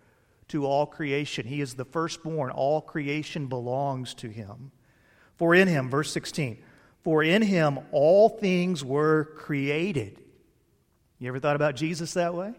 to 0.47 0.65
all 0.65 0.87
creation. 0.87 1.45
He 1.45 1.61
is 1.61 1.75
the 1.75 1.85
firstborn. 1.85 2.49
All 2.49 2.81
creation 2.81 3.45
belongs 3.45 4.15
to 4.15 4.29
him. 4.29 4.71
For 5.37 5.53
in 5.53 5.67
him, 5.67 5.89
verse 5.89 6.11
16, 6.11 6.57
for 7.03 7.23
in 7.23 7.43
him 7.43 7.79
all 7.91 8.27
things 8.27 8.83
were 8.83 9.25
created. 9.37 10.19
You 11.19 11.29
ever 11.29 11.39
thought 11.39 11.55
about 11.55 11.75
Jesus 11.75 12.13
that 12.15 12.33
way? 12.33 12.53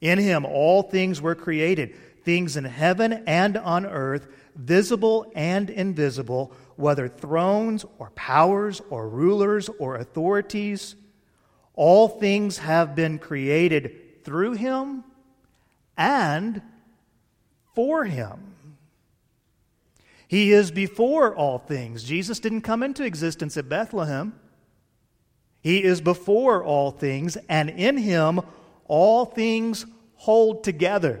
In 0.00 0.18
him 0.18 0.44
all 0.44 0.82
things 0.82 1.22
were 1.22 1.34
created 1.34 1.94
things 2.26 2.56
in 2.56 2.64
heaven 2.64 3.22
and 3.26 3.56
on 3.56 3.86
earth, 3.86 4.26
visible 4.56 5.30
and 5.34 5.70
invisible, 5.70 6.52
whether 6.76 7.08
thrones 7.08 7.84
or 7.98 8.10
powers 8.10 8.80
or 8.90 9.08
rulers 9.08 9.68
or 9.78 9.96
authorities. 9.96 10.96
All 11.74 12.08
things 12.08 12.58
have 12.58 12.94
been 12.94 13.18
created 13.18 14.24
through 14.24 14.54
him 14.54 15.04
and 15.96 16.62
for 17.74 18.04
him. 18.04 18.54
He 20.28 20.52
is 20.52 20.70
before 20.70 21.34
all 21.34 21.58
things. 21.58 22.02
Jesus 22.02 22.40
didn't 22.40 22.62
come 22.62 22.82
into 22.82 23.04
existence 23.04 23.56
at 23.56 23.68
Bethlehem. 23.68 24.34
He 25.60 25.82
is 25.82 26.00
before 26.00 26.64
all 26.64 26.90
things, 26.90 27.36
and 27.48 27.70
in 27.70 27.96
him 27.96 28.40
all 28.86 29.24
things 29.24 29.86
hold 30.14 30.64
together. 30.64 31.20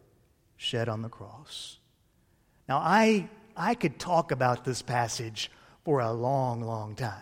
shed 0.61 0.87
on 0.87 1.01
the 1.01 1.09
cross. 1.09 1.79
Now, 2.69 2.77
I, 2.77 3.27
I 3.57 3.73
could 3.73 3.97
talk 3.97 4.31
about 4.31 4.63
this 4.63 4.83
passage 4.83 5.49
for 5.83 6.01
a 6.01 6.11
long, 6.11 6.61
long 6.61 6.93
time. 6.93 7.15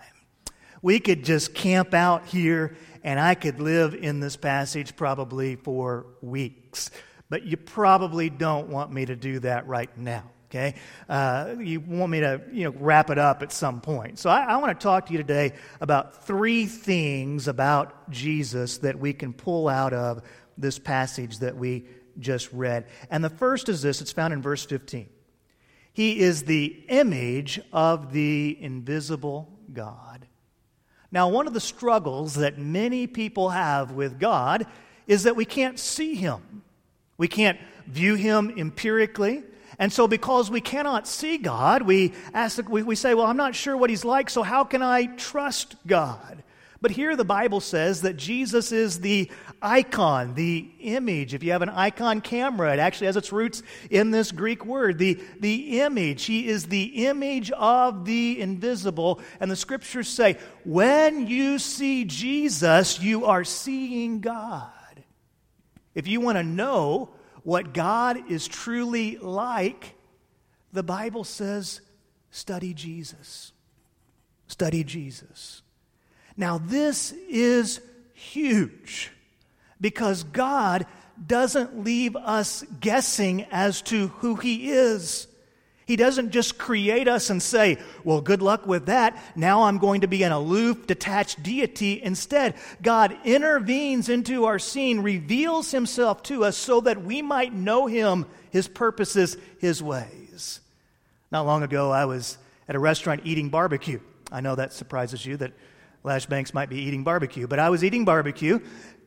We 0.82 1.00
could 1.00 1.24
just 1.24 1.54
camp 1.54 1.94
out 1.94 2.26
here 2.26 2.76
and 3.02 3.18
I 3.18 3.36
could 3.36 3.62
live 3.62 3.96
in 3.96 4.20
this 4.20 4.36
passage 4.36 4.98
probably 4.98 5.56
for 5.56 6.06
weeks. 6.22 6.92
But 7.30 7.44
you 7.44 7.56
probably 7.56 8.30
don't 8.30 8.68
want 8.68 8.92
me 8.92 9.06
to 9.06 9.16
do 9.16 9.40
that 9.40 9.68
right 9.68 9.96
now, 9.98 10.30
okay? 10.50 10.76
Uh, 11.08 11.56
you 11.60 11.80
want 11.80 12.12
me 12.12 12.20
to 12.20 12.42
you 12.52 12.66
know, 12.66 12.76
wrap 12.78 13.10
it 13.10 13.18
up 13.18 13.42
at 13.42 13.54
some 13.54 13.80
point. 13.80 14.20
So 14.20 14.30
I, 14.30 14.44
I 14.44 14.58
want 14.58 14.78
to 14.78 14.84
talk 14.84 15.06
to 15.06 15.14
you 15.14 15.18
today 15.18 15.54
about 15.80 16.26
three 16.26 16.66
things 16.66 17.48
about 17.48 18.12
Jesus 18.12 18.80
that 18.80 19.00
we 19.00 19.14
can 19.14 19.32
pull 19.32 19.70
out 19.70 19.94
of 19.94 20.24
this 20.58 20.78
passage 20.78 21.40
that 21.40 21.56
we 21.56 21.86
just 22.20 22.52
read. 22.52 22.86
And 23.10 23.24
the 23.24 23.30
first 23.30 23.70
is 23.70 23.82
this 23.82 24.02
it's 24.02 24.12
found 24.12 24.34
in 24.34 24.42
verse 24.42 24.66
15. 24.66 25.10
He 25.94 26.20
is 26.20 26.44
the 26.44 26.84
image 26.88 27.60
of 27.74 28.14
the 28.14 28.58
invisible 28.60 29.50
God. 29.74 30.28
Now, 31.12 31.30
one 31.30 31.48
of 31.48 31.54
the 31.54 31.60
struggles 31.60 32.36
that 32.36 32.58
many 32.58 33.08
people 33.08 33.50
have 33.50 33.92
with 33.92 34.20
God 34.20 34.68
is 35.08 35.24
that 35.24 35.36
we 35.36 35.46
can't 35.46 35.80
see 35.80 36.14
him. 36.16 36.62
We 37.18 37.28
can't 37.28 37.60
view 37.88 38.16
him 38.16 38.54
empirically. 38.56 39.44
And 39.80 39.92
so, 39.92 40.08
because 40.08 40.52
we 40.52 40.62
cannot 40.62 41.08
see 41.08 41.38
God, 41.38 41.82
we, 41.82 42.14
ask, 42.34 42.68
we, 42.70 42.84
we 42.84 42.96
say, 42.96 43.14
Well, 43.14 43.26
I'm 43.26 43.38
not 43.38 43.56
sure 43.56 43.76
what 43.76 43.90
he's 43.90 44.06
like, 44.06 44.30
so 44.30 44.44
how 44.44 44.64
can 44.64 44.82
I 44.82 45.06
trust 45.06 45.76
God? 45.88 46.44
But 46.82 46.92
here 46.92 47.16
the 47.18 47.26
Bible 47.26 47.60
says 47.60 48.02
that 48.04 48.16
Jesus 48.16 48.72
is 48.72 49.02
the 49.02 49.30
icon, 49.62 50.34
the 50.36 50.70
image. 50.80 51.34
If 51.34 51.44
you 51.44 51.52
have 51.52 51.62
an 51.62 51.70
icon 51.70 52.22
camera, 52.22 52.72
it 52.72 52.80
actually 52.80 53.08
has 53.08 53.18
its 53.18 53.34
roots 53.34 53.62
in 53.90 54.12
this 54.12 54.32
Greek 54.32 54.66
word, 54.66 54.98
the, 54.98 55.20
the 55.42 55.82
image. 55.82 56.24
He 56.24 56.48
is 56.48 56.68
the 56.68 57.06
image 57.06 57.52
of 57.52 58.06
the 58.06 58.40
invisible. 58.40 59.20
And 59.42 59.52
the 59.52 59.58
scriptures 59.58 60.08
say, 60.08 60.38
when 60.64 61.28
you 61.28 61.60
see 61.60 62.06
Jesus, 62.06 63.02
you 63.02 63.26
are 63.26 63.44
seeing 63.44 64.22
God. 64.22 64.72
If 65.96 66.08
you 66.08 66.22
want 66.22 66.38
to 66.38 66.44
know 66.44 67.10
what 67.44 67.74
God 67.74 68.32
is 68.32 68.48
truly 68.48 69.18
like, 69.18 69.96
the 70.72 70.84
Bible 70.84 71.26
says, 71.26 71.82
study 72.32 72.74
Jesus. 72.74 73.52
Study 74.48 74.86
Jesus. 74.86 75.62
Now, 76.40 76.58
this 76.58 77.12
is 77.28 77.82
huge 78.14 79.12
because 79.82 80.24
God 80.24 80.86
doesn't 81.28 81.84
leave 81.84 82.16
us 82.16 82.64
guessing 82.80 83.44
as 83.52 83.82
to 83.84 84.08
who 84.08 84.36
He 84.36 84.72
is. 84.72 85.28
He 85.86 85.98
doesn't 85.98 86.30
just 86.30 86.58
create 86.58 87.10
us 87.10 87.30
and 87.30 87.44
say, 87.44 87.78
well, 88.06 88.22
good 88.22 88.42
luck 88.42 88.66
with 88.66 88.86
that. 88.86 89.22
Now 89.36 89.64
I'm 89.64 89.80
going 89.80 90.00
to 90.02 90.08
be 90.08 90.24
an 90.24 90.32
aloof, 90.32 90.88
detached 90.88 91.44
deity. 91.44 92.02
Instead, 92.02 92.56
God 92.82 93.18
intervenes 93.26 94.08
into 94.08 94.46
our 94.46 94.60
scene, 94.60 95.02
reveals 95.02 95.72
himself 95.72 96.24
to 96.24 96.46
us 96.46 96.56
so 96.56 96.80
that 96.82 97.04
we 97.04 97.22
might 97.22 97.54
know 97.54 97.88
him, 97.88 98.26
his 98.50 98.70
purposes, 98.70 99.36
his 99.58 99.84
ways. 99.84 100.62
Not 101.34 101.46
long 101.46 101.64
ago, 101.64 101.92
I 101.92 102.06
was 102.06 102.38
at 102.70 102.78
a 102.78 102.80
restaurant 102.80 103.24
eating 103.26 103.50
barbecue. 103.50 104.00
I 104.32 104.40
know 104.40 104.56
that 104.56 104.72
surprises 104.72 105.26
you 105.26 105.36
that 105.38 105.52
Lash 106.04 106.26
Banks 106.26 106.54
might 106.54 106.70
be 106.70 106.82
eating 106.82 107.04
barbecue, 107.04 107.48
but 107.48 107.60
I 107.60 107.70
was 107.70 107.84
eating 107.84 108.06
barbecue 108.06 108.60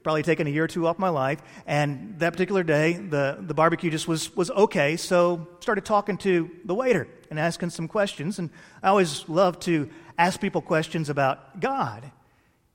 probably 0.02 0.22
taking 0.22 0.46
a 0.46 0.50
year 0.50 0.64
or 0.64 0.68
two 0.68 0.86
off 0.86 0.98
my 0.98 1.08
life. 1.08 1.40
And 1.66 2.18
that 2.18 2.32
particular 2.32 2.62
day, 2.62 2.94
the, 2.94 3.38
the 3.40 3.54
barbecue 3.54 3.90
just 3.90 4.08
was, 4.08 4.34
was 4.36 4.50
okay. 4.50 4.96
So 4.96 5.48
started 5.60 5.84
talking 5.84 6.16
to 6.18 6.50
the 6.64 6.74
waiter 6.74 7.08
and 7.30 7.38
asking 7.38 7.70
some 7.70 7.88
questions. 7.88 8.38
And 8.38 8.50
I 8.82 8.88
always 8.88 9.28
love 9.28 9.60
to 9.60 9.88
ask 10.18 10.40
people 10.40 10.60
questions 10.60 11.08
about 11.08 11.60
God. 11.60 12.10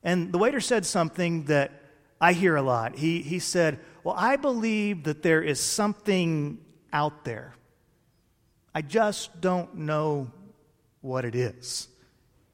And 0.03 0.31
the 0.31 0.37
waiter 0.37 0.59
said 0.59 0.85
something 0.85 1.45
that 1.45 1.71
I 2.19 2.33
hear 2.33 2.55
a 2.55 2.61
lot. 2.61 2.97
He, 2.97 3.21
he 3.21 3.39
said, 3.39 3.79
Well, 4.03 4.15
I 4.17 4.37
believe 4.37 5.03
that 5.03 5.21
there 5.21 5.41
is 5.41 5.59
something 5.59 6.59
out 6.93 7.25
there. 7.25 7.53
I 8.73 8.81
just 8.81 9.41
don't 9.41 9.75
know 9.75 10.31
what 11.01 11.25
it 11.25 11.35
is. 11.35 11.87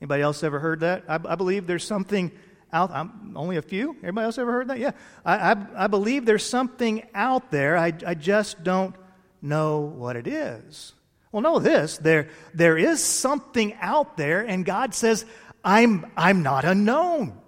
Anybody 0.03 0.21
else 0.21 0.43
ever 0.43 0.59
heard 0.59 0.81
that? 0.81 1.05
I, 1.07 1.17
I 1.29 1.35
believe 1.35 1.65
there's 1.65 1.87
something 1.87 2.29
out. 2.73 2.91
I'm, 2.91 3.31
only 3.37 3.55
a 3.55 3.61
few. 3.61 3.95
Everybody 3.99 4.25
else 4.25 4.37
ever 4.37 4.51
heard 4.51 4.67
that? 4.67 4.77
Yeah. 4.77 4.91
I, 5.23 5.53
I, 5.53 5.85
I 5.85 5.87
believe 5.87 6.25
there's 6.25 6.45
something 6.45 7.07
out 7.15 7.51
there. 7.51 7.77
I, 7.77 7.93
I 8.05 8.13
just 8.13 8.65
don't 8.65 8.93
know 9.41 9.79
what 9.79 10.17
it 10.17 10.27
is. 10.27 10.91
Well, 11.31 11.41
know 11.41 11.57
this 11.57 11.99
there, 11.99 12.27
there 12.53 12.77
is 12.77 13.01
something 13.01 13.75
out 13.79 14.17
there, 14.17 14.41
and 14.41 14.65
God 14.65 14.93
says, 14.93 15.25
I'm, 15.63 16.05
I'm 16.17 16.43
not 16.43 16.65
unknown. 16.65 17.39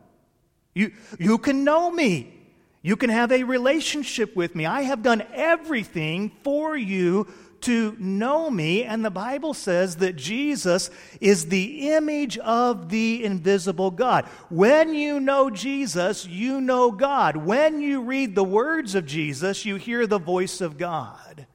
You, 0.74 0.94
you 1.20 1.38
can 1.40 1.66
know 1.66 1.92
me. 1.92 2.32
You 2.82 2.96
can 2.96 3.10
have 3.10 3.34
a 3.34 3.44
relationship 3.44 4.34
with 4.34 4.56
me. 4.56 4.66
I 4.66 4.84
have 4.84 5.04
done 5.04 5.26
everything 5.34 6.32
for 6.42 6.78
you 6.78 7.28
to 7.66 7.96
know 8.00 8.50
me. 8.50 8.84
And 8.84 9.04
the 9.04 9.12
Bible 9.12 9.54
says 9.54 9.98
that 9.98 10.16
Jesus 10.16 10.90
is 11.20 11.48
the 11.48 11.92
image 11.94 12.38
of 12.38 12.90
the 12.90 13.24
invisible 13.24 13.92
God. 13.92 14.26
When 14.50 14.94
you 14.94 15.20
know 15.20 15.50
Jesus, 15.50 16.26
you 16.26 16.62
know 16.62 16.92
God. 16.92 17.38
When 17.38 17.82
you 17.82 18.02
read 18.02 18.36
the 18.36 18.44
words 18.44 18.96
of 18.96 19.06
Jesus, 19.06 19.66
you 19.66 19.76
hear 19.76 20.08
the 20.08 20.20
voice 20.20 20.62
of 20.62 20.78
God. 20.78 21.48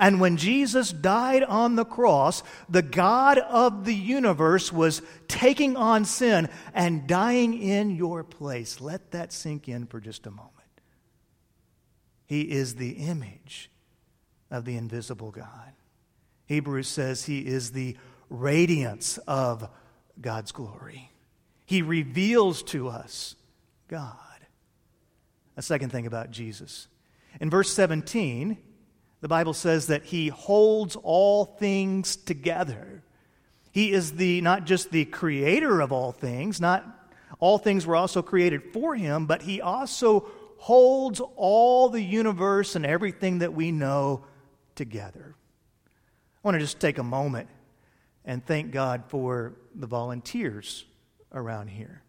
And 0.00 0.20
when 0.20 0.36
Jesus 0.36 0.92
died 0.92 1.42
on 1.42 1.74
the 1.74 1.84
cross, 1.84 2.42
the 2.68 2.82
God 2.82 3.38
of 3.38 3.84
the 3.84 3.94
universe 3.94 4.72
was 4.72 5.02
taking 5.26 5.76
on 5.76 6.04
sin 6.04 6.48
and 6.72 7.06
dying 7.06 7.60
in 7.60 7.90
your 7.90 8.22
place. 8.22 8.80
Let 8.80 9.10
that 9.10 9.32
sink 9.32 9.68
in 9.68 9.86
for 9.86 10.00
just 10.00 10.26
a 10.26 10.30
moment. 10.30 10.54
He 12.26 12.42
is 12.42 12.76
the 12.76 12.90
image 12.90 13.70
of 14.50 14.64
the 14.64 14.76
invisible 14.76 15.30
God. 15.30 15.72
Hebrews 16.46 16.88
says 16.88 17.24
he 17.24 17.40
is 17.40 17.72
the 17.72 17.96
radiance 18.30 19.18
of 19.26 19.68
God's 20.20 20.52
glory. 20.52 21.10
He 21.66 21.82
reveals 21.82 22.62
to 22.64 22.88
us 22.88 23.36
God. 23.88 24.14
A 25.56 25.62
second 25.62 25.90
thing 25.90 26.06
about 26.06 26.30
Jesus. 26.30 26.88
In 27.40 27.50
verse 27.50 27.72
17, 27.72 28.56
the 29.20 29.28
Bible 29.28 29.52
says 29.52 29.88
that 29.88 30.04
he 30.04 30.28
holds 30.28 30.96
all 30.96 31.44
things 31.44 32.16
together. 32.16 33.02
He 33.72 33.92
is 33.92 34.12
the 34.12 34.40
not 34.40 34.64
just 34.64 34.90
the 34.90 35.04
creator 35.04 35.80
of 35.80 35.92
all 35.92 36.12
things, 36.12 36.60
not 36.60 36.84
all 37.38 37.58
things 37.58 37.86
were 37.86 37.96
also 37.96 38.22
created 38.22 38.62
for 38.72 38.94
him, 38.94 39.26
but 39.26 39.42
he 39.42 39.60
also 39.60 40.28
holds 40.56 41.20
all 41.36 41.88
the 41.88 42.02
universe 42.02 42.74
and 42.74 42.86
everything 42.86 43.38
that 43.38 43.52
we 43.52 43.70
know 43.70 44.24
together. 44.78 45.34
I 45.34 46.38
want 46.42 46.54
to 46.54 46.60
just 46.60 46.78
take 46.78 46.98
a 46.98 47.02
moment 47.02 47.48
and 48.24 48.46
thank 48.46 48.70
God 48.70 49.02
for 49.08 49.56
the 49.74 49.88
volunteers 49.88 50.84
around 51.32 51.68
here. 51.68 52.02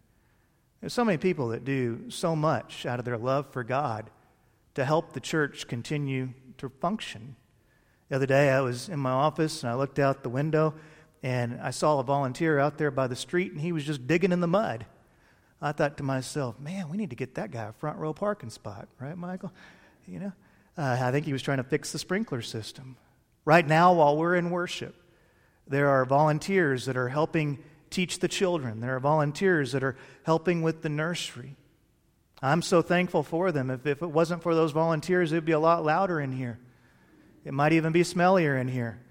There's 0.80 0.94
so 0.94 1.04
many 1.04 1.18
people 1.18 1.48
that 1.48 1.64
do 1.64 2.08
so 2.08 2.36
much 2.36 2.86
out 2.86 3.00
of 3.00 3.04
their 3.04 3.18
love 3.18 3.52
for 3.52 3.64
God 3.64 4.08
to 4.74 4.84
help 4.84 5.12
the 5.12 5.20
church 5.20 5.66
continue 5.66 6.30
to 6.58 6.68
function. 6.68 7.34
The 8.08 8.16
other 8.16 8.26
day, 8.26 8.50
I 8.50 8.60
was 8.60 8.88
in 8.88 9.00
my 9.00 9.10
office 9.10 9.62
and 9.62 9.70
I 9.70 9.74
looked 9.74 9.98
out 9.98 10.22
the 10.22 10.28
window 10.28 10.74
and 11.24 11.60
I 11.60 11.70
saw 11.70 11.98
a 11.98 12.04
volunteer 12.04 12.60
out 12.60 12.78
there 12.78 12.92
by 12.92 13.08
the 13.08 13.16
street 13.16 13.50
and 13.50 13.60
he 13.60 13.72
was 13.72 13.84
just 13.84 14.06
digging 14.06 14.30
in 14.30 14.40
the 14.40 14.46
mud. 14.46 14.86
I 15.60 15.72
thought 15.72 15.96
to 15.96 16.04
myself, 16.04 16.58
man, 16.60 16.88
we 16.88 16.96
need 16.96 17.10
to 17.10 17.16
get 17.16 17.34
that 17.34 17.50
guy 17.50 17.64
a 17.64 17.72
front 17.72 17.98
row 17.98 18.14
parking 18.14 18.48
spot, 18.48 18.88
right, 19.00 19.18
Michael? 19.18 19.52
You 20.06 20.20
know? 20.20 20.32
Uh, 20.80 20.96
I 20.98 21.10
think 21.12 21.26
he 21.26 21.34
was 21.34 21.42
trying 21.42 21.58
to 21.58 21.64
fix 21.64 21.92
the 21.92 21.98
sprinkler 21.98 22.40
system. 22.40 22.96
Right 23.44 23.66
now, 23.66 23.92
while 23.92 24.16
we're 24.16 24.34
in 24.34 24.48
worship, 24.48 24.96
there 25.66 25.90
are 25.90 26.06
volunteers 26.06 26.86
that 26.86 26.96
are 26.96 27.10
helping 27.10 27.58
teach 27.90 28.20
the 28.20 28.28
children. 28.28 28.80
There 28.80 28.96
are 28.96 29.00
volunteers 29.00 29.72
that 29.72 29.84
are 29.84 29.98
helping 30.22 30.62
with 30.62 30.80
the 30.80 30.88
nursery. 30.88 31.56
I'm 32.40 32.62
so 32.62 32.80
thankful 32.80 33.22
for 33.22 33.52
them. 33.52 33.68
If, 33.68 33.86
if 33.86 34.00
it 34.00 34.06
wasn't 34.06 34.42
for 34.42 34.54
those 34.54 34.72
volunteers, 34.72 35.32
it 35.32 35.34
would 35.34 35.44
be 35.44 35.52
a 35.52 35.60
lot 35.60 35.84
louder 35.84 36.18
in 36.18 36.32
here. 36.32 36.58
It 37.44 37.52
might 37.52 37.74
even 37.74 37.92
be 37.92 38.00
smellier 38.00 38.58
in 38.58 38.68
here. 38.68 39.02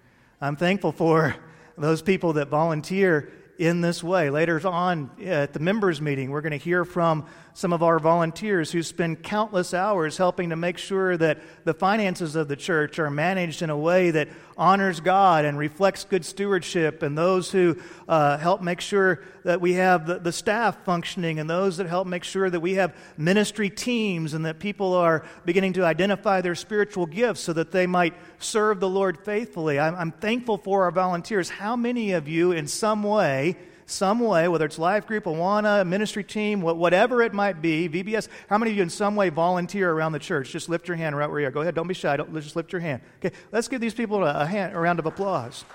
I'm 0.41 0.55
thankful 0.55 0.91
for 0.91 1.35
those 1.77 2.01
people 2.01 2.33
that 2.33 2.47
volunteer 2.47 3.31
in 3.59 3.81
this 3.81 4.01
way. 4.01 4.29
Later 4.29 4.65
on 4.65 5.11
at 5.21 5.51
the 5.51 5.59
members' 5.59 5.99
meeting, 5.99 6.31
we're 6.31 6.39
going 6.39 6.51
to 6.51 6.57
hear 6.57 6.85
from 6.85 7.25
some 7.53 7.73
of 7.73 7.83
our 7.83 7.99
volunteers 7.99 8.71
who 8.71 8.81
spend 8.81 9.21
countless 9.21 9.73
hours 9.73 10.15
helping 10.15 10.51
to 10.51 10.55
make 10.55 10.77
sure 10.77 11.17
that 11.17 11.39
the 11.65 11.73
finances 11.73 12.37
of 12.37 12.47
the 12.47 12.55
church 12.55 12.99
are 12.99 13.11
managed 13.11 13.61
in 13.61 13.69
a 13.69 13.77
way 13.77 14.11
that 14.11 14.29
honors 14.57 15.01
God 15.01 15.43
and 15.43 15.57
reflects 15.57 16.05
good 16.05 16.23
stewardship, 16.23 17.03
and 17.03 17.17
those 17.17 17.51
who 17.51 17.77
uh, 18.07 18.37
help 18.37 18.61
make 18.61 18.79
sure 18.79 19.25
that 19.43 19.61
we 19.61 19.73
have 19.73 20.05
the, 20.05 20.19
the 20.19 20.31
staff 20.31 20.83
functioning, 20.83 21.39
and 21.39 21.49
those 21.49 21.77
that 21.77 21.87
help 21.87 22.07
make 22.07 22.23
sure 22.23 22.49
that 22.49 22.59
we 22.59 22.75
have 22.75 22.95
ministry 23.17 23.69
teams 23.69 24.33
and 24.33 24.45
that 24.45 24.59
people 24.59 24.93
are 24.93 25.23
beginning 25.45 25.73
to 25.73 25.85
identify 25.85 26.41
their 26.41 26.55
spiritual 26.55 27.05
gifts 27.05 27.41
so 27.41 27.53
that 27.53 27.71
they 27.71 27.87
might 27.87 28.13
serve 28.39 28.79
the 28.79 28.89
Lord 28.89 29.17
faithfully. 29.19 29.79
I'm, 29.79 29.95
I'm 29.95 30.11
thankful 30.11 30.57
for 30.57 30.83
our 30.83 30.91
volunteers. 30.91 31.49
How 31.49 31.75
many 31.75 32.11
of 32.11 32.27
you, 32.27 32.51
in 32.51 32.67
some 32.67 33.03
way, 33.03 33.57
some 33.89 34.19
way, 34.19 34.47
whether 34.47 34.65
it's 34.65 34.79
life 34.79 35.07
group, 35.07 35.25
Awana, 35.25 35.85
ministry 35.85 36.23
team, 36.23 36.61
whatever 36.61 37.21
it 37.21 37.33
might 37.33 37.61
be, 37.61 37.89
VBS, 37.89 38.27
how 38.47 38.57
many 38.57 38.71
of 38.71 38.77
you 38.77 38.83
in 38.83 38.89
some 38.89 39.15
way 39.15 39.29
volunteer 39.29 39.91
around 39.91 40.11
the 40.11 40.19
church? 40.19 40.51
Just 40.51 40.69
lift 40.69 40.87
your 40.87 40.97
hand 40.97 41.17
right 41.17 41.29
where 41.29 41.39
you 41.39 41.47
are. 41.47 41.51
Go 41.51 41.61
ahead, 41.61 41.75
don't 41.75 41.87
be 41.87 41.93
shy. 41.93 42.15
Don't, 42.17 42.33
just 42.35 42.55
lift 42.55 42.71
your 42.71 42.81
hand. 42.81 43.01
Okay, 43.23 43.35
let's 43.51 43.67
give 43.67 43.81
these 43.81 43.93
people 43.93 44.23
a, 44.23 44.45
hand, 44.45 44.75
a 44.75 44.79
round 44.79 44.99
of 44.99 45.05
applause. 45.05 45.65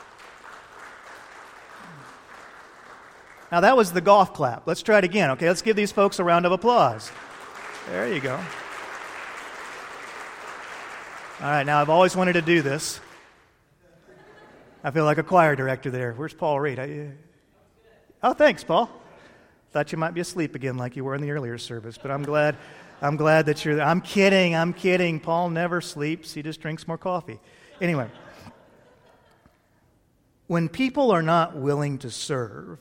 Now, 3.54 3.60
that 3.60 3.76
was 3.76 3.92
the 3.92 4.00
golf 4.00 4.34
clap. 4.34 4.66
Let's 4.66 4.82
try 4.82 4.98
it 4.98 5.04
again, 5.04 5.30
okay? 5.30 5.46
Let's 5.46 5.62
give 5.62 5.76
these 5.76 5.92
folks 5.92 6.18
a 6.18 6.24
round 6.24 6.44
of 6.44 6.50
applause. 6.50 7.12
There 7.88 8.12
you 8.12 8.18
go. 8.18 8.34
All 8.34 8.40
right, 11.40 11.62
now 11.62 11.80
I've 11.80 11.88
always 11.88 12.16
wanted 12.16 12.32
to 12.32 12.42
do 12.42 12.62
this. 12.62 12.98
I 14.82 14.90
feel 14.90 15.04
like 15.04 15.18
a 15.18 15.22
choir 15.22 15.54
director 15.54 15.88
there. 15.92 16.14
Where's 16.14 16.34
Paul 16.34 16.58
Reed? 16.58 16.80
I, 16.80 16.82
uh, 18.24 18.30
Oh, 18.30 18.32
thanks, 18.32 18.64
Paul. 18.64 18.90
Thought 19.70 19.92
you 19.92 19.98
might 19.98 20.14
be 20.14 20.20
asleep 20.20 20.56
again 20.56 20.76
like 20.76 20.96
you 20.96 21.04
were 21.04 21.14
in 21.14 21.22
the 21.22 21.30
earlier 21.30 21.56
service, 21.56 21.96
but 21.96 22.10
I'm 22.10 22.24
glad 22.24 22.56
I'm 23.00 23.14
glad 23.16 23.46
that 23.46 23.64
you're 23.64 23.76
there. 23.76 23.86
I'm 23.86 24.00
kidding, 24.00 24.56
I'm 24.56 24.72
kidding. 24.72 25.20
Paul 25.20 25.50
never 25.50 25.80
sleeps, 25.80 26.34
he 26.34 26.42
just 26.42 26.60
drinks 26.60 26.88
more 26.88 26.98
coffee. 26.98 27.38
Anyway, 27.80 28.10
when 30.48 30.68
people 30.68 31.12
are 31.12 31.22
not 31.22 31.54
willing 31.54 31.98
to 31.98 32.10
serve, 32.10 32.80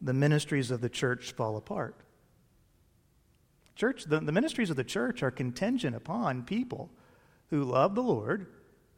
the 0.00 0.12
ministries 0.12 0.70
of 0.70 0.80
the 0.80 0.88
church 0.88 1.32
fall 1.32 1.56
apart. 1.56 1.96
Church, 3.74 4.04
the, 4.04 4.20
the 4.20 4.32
ministries 4.32 4.70
of 4.70 4.76
the 4.76 4.84
church 4.84 5.22
are 5.22 5.30
contingent 5.30 5.94
upon 5.94 6.42
people 6.42 6.90
who 7.50 7.64
love 7.64 7.94
the 7.94 8.02
Lord, 8.02 8.46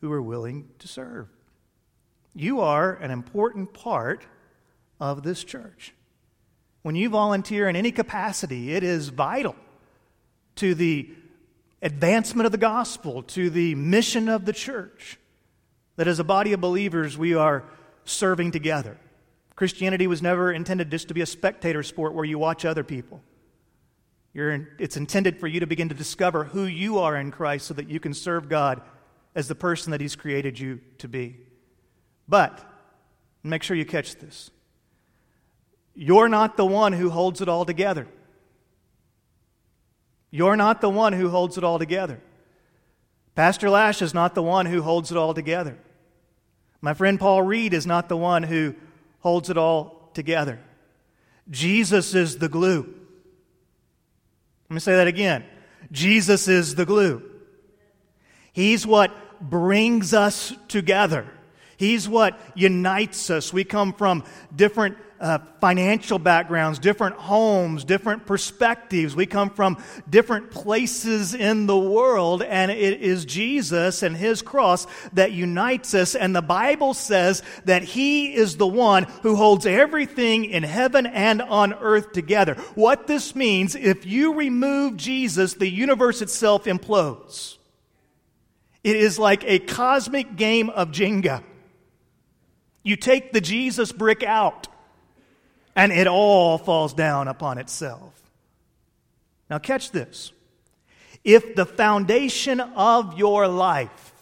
who 0.01 0.11
are 0.13 0.23
willing 0.23 0.69
to 0.79 0.89
serve. 0.89 1.29
You 2.35 2.61
are 2.61 2.95
an 2.95 3.11
important 3.11 3.75
part 3.75 4.25
of 4.99 5.23
this 5.23 5.45
church. 5.45 5.95
When 6.83 6.95
you 6.95 7.11
volunteer 7.11 7.69
in 7.69 7.77
any 7.77 7.93
capacity, 7.93 8.73
it 8.73 8.83
is 8.83 9.09
vital 9.09 9.57
to 10.57 10.75
the 10.75 11.11
advancement 11.83 12.47
of 12.47 12.53
the 12.53 12.59
gospel, 12.59 13.23
to 13.23 13.51
the 13.51 13.75
mission 13.75 14.29
of 14.29 14.45
the 14.45 14.53
church, 14.53 15.19
that 15.97 16.09
as 16.09 16.19
a 16.19 16.25
body 16.25 16.53
of 16.53 16.61
believers 16.61 17.19
we 17.19 17.35
are 17.35 17.65
serving 18.05 18.51
together. 18.51 18.97
Christianity 19.61 20.07
was 20.07 20.23
never 20.23 20.51
intended 20.51 20.91
just 20.91 21.09
to 21.09 21.13
be 21.13 21.21
a 21.21 21.27
spectator 21.27 21.83
sport 21.83 22.15
where 22.15 22.25
you 22.25 22.39
watch 22.39 22.65
other 22.65 22.83
people. 22.83 23.21
In, 24.35 24.67
it's 24.79 24.97
intended 24.97 25.39
for 25.39 25.47
you 25.49 25.61
to 25.61 25.67
begin 25.67 25.91
to 25.91 25.95
discover 25.95 26.45
who 26.45 26.65
you 26.65 26.99
are 27.01 27.15
in 27.15 27.31
Christ 27.31 27.67
so 27.67 27.75
that 27.75 27.87
you 27.87 28.01
can 28.01 28.15
serve 28.15 28.49
God 28.49 28.81
as 29.35 29.49
the 29.49 29.55
person 29.55 29.91
that 29.91 30.01
He's 30.01 30.17
created 30.17 30.59
you 30.59 30.81
to 30.97 31.09
be. 31.09 31.37
But 32.27 32.59
make 33.43 33.63
sure 33.63 33.77
you 33.77 33.85
catch 33.85 34.17
this. 34.17 34.51
You're 35.95 36.31
not 36.31 36.57
the 36.57 36.65
one 36.65 36.95
who 36.95 37.11
holds 37.11 37.43
it 37.43 37.49
all 37.51 37.67
together. 37.67 38.07
You're 40.31 40.57
not 40.57 40.81
the 40.81 40.89
one 40.89 41.13
who 41.13 41.29
holds 41.29 41.59
it 41.59 41.65
all 41.65 41.79
together. 41.79 42.19
Pastor 43.35 43.69
Lash 43.69 44.01
is 44.01 44.15
not 44.15 44.35
the 44.35 44.43
one 44.43 44.65
who 44.65 44.81
holds 44.81 45.11
it 45.11 45.19
all 45.19 45.35
together. 45.35 45.77
My 46.81 46.95
friend 46.95 47.21
Paul 47.21 47.43
Reed 47.43 47.75
is 47.75 47.87
not 47.87 48.09
the 48.09 48.17
one 48.17 48.45
who 48.45 48.75
holds 49.21 49.51
it 49.51 49.57
all 49.57 50.11
together. 50.15 50.59
Jesus 51.51 52.15
is 52.15 52.39
the 52.39 52.49
glue. 52.49 52.83
Let 54.69 54.75
me 54.75 54.81
say 54.81 54.97
that 54.97 55.07
again. 55.07 55.45
Jesus 55.91 56.49
is 56.49 56.75
the 56.75 56.87
glue. 56.87 57.23
He's 58.53 58.87
what 58.87 59.13
brings 59.41 60.13
us 60.15 60.53
together. 60.69 61.27
He's 61.77 62.09
what 62.09 62.39
unites 62.55 63.31
us. 63.31 63.53
We 63.53 63.65
come 63.65 63.93
from 63.93 64.25
different 64.55 64.99
uh, 65.21 65.39
financial 65.61 66.19
backgrounds, 66.19 66.79
different 66.79 67.17
homes, 67.17 67.85
different 67.85 68.27
perspectives. 68.27 69.15
We 69.15 69.27
come 69.27 69.51
from 69.51 69.83
different 70.09 70.51
places 70.51 71.35
in 71.35 71.67
the 71.67 71.79
world, 71.79 72.43
and 72.43 72.71
it 72.71 73.03
is 73.03 73.25
Jesus 73.25 74.03
and 74.03 74.17
His 74.17 74.41
cross 74.43 74.87
that 75.13 75.33
unites 75.33 75.93
us. 75.95 76.15
And 76.15 76.35
the 76.35 76.43
Bible 76.43 76.95
says 76.95 77.43
that 77.67 77.83
He 77.83 78.35
is 78.35 78.57
the 78.57 78.67
one 78.67 79.05
who 79.23 79.37
holds 79.37 79.67
everything 79.67 80.47
in 80.47 80.63
heaven 80.63 81.07
and 81.07 81.43
on 81.43 81.75
earth 81.75 82.13
together. 82.13 82.55
What 82.75 83.07
this 83.07 83.35
means, 83.35 83.75
if 83.75 84.07
you 84.07 84.35
remove 84.35 84.97
Jesus, 84.97 85.55
the 85.55 85.69
universe 85.69 86.23
itself 86.23 86.65
implodes. 86.65 87.59
It 88.83 88.97
is 88.97 89.19
like 89.19 89.45
a 89.45 89.59
cosmic 89.59 90.37
game 90.37 90.71
of 90.71 90.91
Jenga. 90.91 91.43
You 92.83 92.97
take 92.97 93.33
the 93.33 93.41
Jesus 93.41 93.93
brick 93.93 94.23
out, 94.23 94.69
and 95.77 95.93
it 95.93 96.07
all 96.07 96.59
falls 96.59 96.95
down 96.95 97.29
upon 97.29 97.59
itself. 97.59 98.15
Now, 99.49 99.59
catch 99.59 99.91
this. 99.91 100.33
If 101.25 101.55
the 101.55 101.67
foundation 101.67 102.61
of 102.61 103.19
your 103.19 103.47
life, 103.49 104.13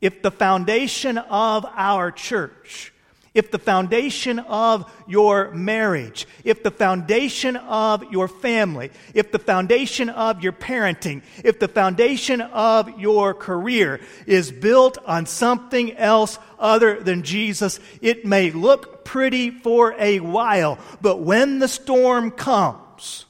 if 0.00 0.22
the 0.22 0.30
foundation 0.30 1.18
of 1.18 1.66
our 1.74 2.10
church, 2.10 2.93
if 3.34 3.50
the 3.50 3.58
foundation 3.58 4.38
of 4.38 4.90
your 5.08 5.50
marriage, 5.50 6.26
if 6.44 6.62
the 6.62 6.70
foundation 6.70 7.56
of 7.56 8.04
your 8.12 8.28
family, 8.28 8.90
if 9.12 9.32
the 9.32 9.40
foundation 9.40 10.08
of 10.08 10.42
your 10.42 10.52
parenting, 10.52 11.22
if 11.42 11.58
the 11.58 11.66
foundation 11.66 12.40
of 12.40 13.00
your 13.00 13.34
career 13.34 14.00
is 14.26 14.52
built 14.52 14.98
on 15.04 15.26
something 15.26 15.96
else 15.96 16.38
other 16.60 17.00
than 17.00 17.24
Jesus, 17.24 17.80
it 18.00 18.24
may 18.24 18.52
look 18.52 19.04
pretty 19.04 19.50
for 19.50 19.94
a 19.98 20.20
while, 20.20 20.78
but 21.02 21.20
when 21.20 21.58
the 21.58 21.68
storm 21.68 22.30
comes, 22.30 23.26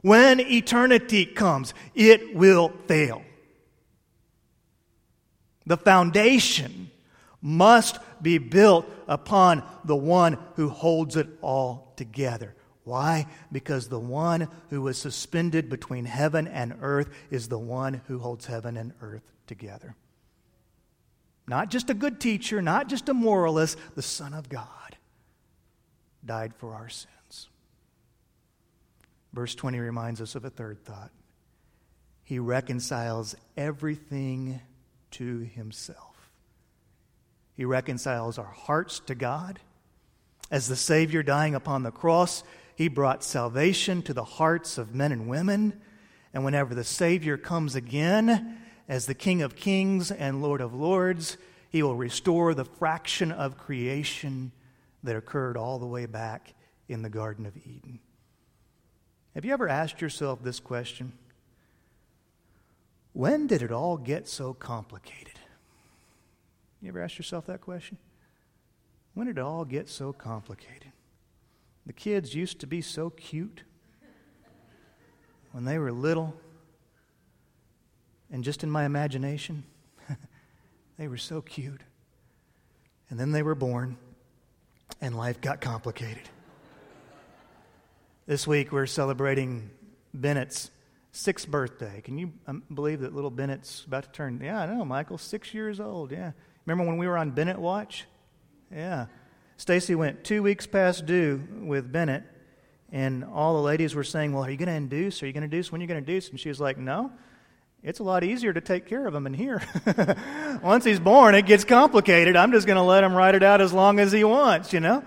when 0.00 0.40
eternity 0.40 1.26
comes, 1.26 1.74
it 1.94 2.34
will 2.34 2.72
fail. 2.86 3.22
The 5.66 5.76
foundation 5.76 6.90
must 7.40 7.98
be 8.22 8.38
built 8.38 8.86
upon 9.08 9.62
the 9.84 9.96
one 9.96 10.38
who 10.56 10.68
holds 10.68 11.16
it 11.16 11.28
all 11.40 11.92
together. 11.96 12.54
Why? 12.84 13.26
Because 13.50 13.88
the 13.88 13.98
one 13.98 14.48
who 14.70 14.82
was 14.82 14.98
suspended 14.98 15.70
between 15.70 16.04
heaven 16.04 16.46
and 16.46 16.76
earth 16.80 17.08
is 17.30 17.48
the 17.48 17.58
one 17.58 18.02
who 18.06 18.18
holds 18.18 18.46
heaven 18.46 18.76
and 18.76 18.92
earth 19.00 19.22
together. 19.46 19.96
Not 21.46 21.70
just 21.70 21.90
a 21.90 21.94
good 21.94 22.20
teacher, 22.20 22.62
not 22.62 22.88
just 22.88 23.08
a 23.08 23.14
moralist, 23.14 23.78
the 23.94 24.02
Son 24.02 24.32
of 24.32 24.48
God 24.48 24.96
died 26.24 26.54
for 26.56 26.74
our 26.74 26.88
sins. 26.88 27.48
Verse 29.32 29.54
20 29.54 29.78
reminds 29.78 30.20
us 30.20 30.34
of 30.34 30.44
a 30.44 30.50
third 30.50 30.84
thought. 30.84 31.10
He 32.22 32.38
reconciles 32.38 33.34
everything 33.56 34.60
to 35.12 35.40
himself. 35.40 36.13
He 37.56 37.64
reconciles 37.64 38.38
our 38.38 38.44
hearts 38.44 39.00
to 39.00 39.14
God. 39.14 39.60
As 40.50 40.68
the 40.68 40.76
Savior 40.76 41.22
dying 41.22 41.54
upon 41.54 41.82
the 41.82 41.90
cross, 41.90 42.42
He 42.74 42.88
brought 42.88 43.24
salvation 43.24 44.02
to 44.02 44.12
the 44.12 44.24
hearts 44.24 44.78
of 44.78 44.94
men 44.94 45.12
and 45.12 45.28
women. 45.28 45.80
And 46.32 46.44
whenever 46.44 46.74
the 46.74 46.84
Savior 46.84 47.36
comes 47.36 47.74
again, 47.74 48.58
as 48.88 49.06
the 49.06 49.14
King 49.14 49.40
of 49.42 49.56
Kings 49.56 50.10
and 50.10 50.42
Lord 50.42 50.60
of 50.60 50.74
Lords, 50.74 51.36
He 51.70 51.82
will 51.82 51.96
restore 51.96 52.54
the 52.54 52.64
fraction 52.64 53.30
of 53.30 53.56
creation 53.56 54.52
that 55.02 55.16
occurred 55.16 55.56
all 55.56 55.78
the 55.78 55.86
way 55.86 56.06
back 56.06 56.54
in 56.88 57.02
the 57.02 57.08
Garden 57.08 57.46
of 57.46 57.56
Eden. 57.56 58.00
Have 59.34 59.44
you 59.44 59.52
ever 59.52 59.68
asked 59.68 60.00
yourself 60.00 60.42
this 60.42 60.60
question? 60.60 61.12
When 63.12 63.46
did 63.46 63.62
it 63.62 63.70
all 63.70 63.96
get 63.96 64.28
so 64.28 64.54
complicated? 64.54 65.33
You 66.84 66.90
ever 66.90 67.00
ask 67.00 67.16
yourself 67.16 67.46
that 67.46 67.62
question? 67.62 67.96
When 69.14 69.26
did 69.26 69.38
it 69.38 69.40
all 69.40 69.64
get 69.64 69.88
so 69.88 70.12
complicated? 70.12 70.92
The 71.86 71.94
kids 71.94 72.34
used 72.34 72.60
to 72.60 72.66
be 72.66 72.82
so 72.82 73.08
cute 73.08 73.62
when 75.52 75.64
they 75.64 75.78
were 75.78 75.90
little, 75.90 76.34
and 78.30 78.44
just 78.44 78.62
in 78.62 78.70
my 78.70 78.84
imagination, 78.84 79.64
they 80.98 81.08
were 81.08 81.16
so 81.16 81.40
cute. 81.40 81.80
And 83.08 83.18
then 83.18 83.32
they 83.32 83.42
were 83.42 83.54
born, 83.54 83.96
and 85.00 85.16
life 85.16 85.40
got 85.40 85.62
complicated. 85.62 86.28
this 88.26 88.46
week 88.46 88.72
we're 88.72 88.84
celebrating 88.84 89.70
Bennett's 90.12 90.70
sixth 91.12 91.48
birthday. 91.48 92.02
Can 92.02 92.18
you 92.18 92.34
um, 92.46 92.62
believe 92.74 93.00
that 93.00 93.14
little 93.14 93.30
Bennett's 93.30 93.84
about 93.86 94.04
to 94.04 94.10
turn? 94.10 94.38
Yeah, 94.44 94.60
I 94.60 94.66
know, 94.66 94.84
Michael, 94.84 95.16
six 95.16 95.54
years 95.54 95.80
old. 95.80 96.12
Yeah. 96.12 96.32
Remember 96.66 96.84
when 96.88 96.98
we 96.98 97.06
were 97.06 97.18
on 97.18 97.30
Bennett 97.30 97.58
Watch? 97.58 98.06
Yeah. 98.74 99.06
Stacy 99.56 99.94
went 99.94 100.24
two 100.24 100.42
weeks 100.42 100.66
past 100.66 101.06
due 101.06 101.42
with 101.62 101.92
Bennett, 101.92 102.24
and 102.90 103.24
all 103.24 103.54
the 103.54 103.62
ladies 103.62 103.94
were 103.94 104.04
saying, 104.04 104.32
Well, 104.32 104.44
are 104.44 104.50
you 104.50 104.56
going 104.56 104.68
to 104.68 104.74
induce? 104.74 105.22
Are 105.22 105.26
you 105.26 105.32
going 105.32 105.42
to 105.42 105.56
induce? 105.56 105.70
When 105.70 105.80
are 105.80 105.84
you 105.84 105.88
going 105.88 106.02
to 106.04 106.10
induce? 106.10 106.30
And 106.30 106.40
she 106.40 106.48
was 106.48 106.60
like, 106.60 106.78
No. 106.78 107.12
It's 107.82 107.98
a 107.98 108.02
lot 108.02 108.24
easier 108.24 108.50
to 108.50 108.62
take 108.62 108.86
care 108.86 109.06
of 109.06 109.14
him 109.14 109.26
in 109.26 109.34
here. 109.34 109.62
Once 110.62 110.86
he's 110.86 110.98
born, 110.98 111.34
it 111.34 111.44
gets 111.44 111.64
complicated. 111.64 112.34
I'm 112.34 112.50
just 112.50 112.66
going 112.66 112.78
to 112.78 112.82
let 112.82 113.04
him 113.04 113.12
ride 113.12 113.34
it 113.34 113.42
out 113.42 113.60
as 113.60 113.74
long 113.74 114.00
as 114.00 114.10
he 114.10 114.24
wants, 114.24 114.72
you 114.72 114.80
know? 114.80 115.04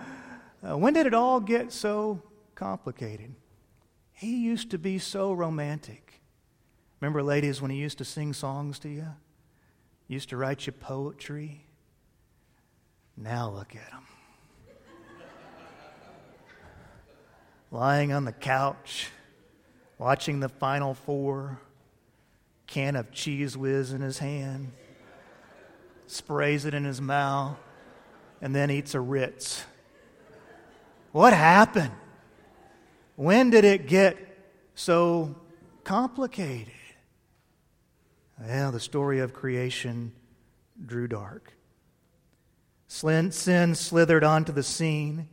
Uh, 0.64 0.78
when 0.78 0.94
did 0.94 1.08
it 1.08 1.16
all 1.16 1.40
get 1.40 1.74
so 1.74 2.22
complicated? 2.54 3.34
He 4.12 4.44
used 4.44 4.70
to 4.72 4.78
be 4.78 5.00
so 5.00 5.34
romantic. 5.34 6.22
Remember, 7.02 7.24
ladies, 7.24 7.64
when 7.64 7.72
he 7.72 7.78
used 7.78 7.98
to 7.98 8.06
sing 8.06 8.32
songs 8.32 8.78
to 8.80 8.90
you? 8.90 9.08
Used 10.08 10.30
to 10.30 10.38
write 10.38 10.66
you 10.66 10.72
poetry. 10.72 11.66
Now 13.18 13.50
look 13.50 13.76
at 13.76 13.92
him. 13.92 14.04
Lying 17.72 18.14
on 18.14 18.24
the 18.24 18.32
couch, 18.32 19.10
watching 19.98 20.40
the 20.40 20.48
Final 20.48 20.94
Four, 20.94 21.60
can 22.68 22.96
of 22.96 23.12
Cheez 23.12 23.58
Whiz 23.58 23.92
in 23.92 24.02
his 24.02 24.20
hand, 24.20 24.72
sprays 26.06 26.64
it 26.64 26.74
in 26.74 26.86
his 26.86 27.02
mouth, 27.02 27.58
and 28.42 28.56
then 28.56 28.72
eats 28.72 28.94
a 28.94 29.02
Ritz. 29.02 29.64
What 31.12 31.34
happened? 31.34 31.92
When 33.16 33.50
did 33.50 33.66
it 33.66 33.88
get 33.88 34.18
so 34.76 35.36
complicated? 35.84 36.74
Well, 38.40 38.72
the 38.72 38.80
story 38.80 39.20
of 39.20 39.34
creation 39.34 40.12
drew 40.86 41.08
dark. 41.08 41.54
Sin 42.88 43.32
slithered 43.32 44.24
onto 44.24 44.52
the 44.52 44.64
scene, 44.64 45.28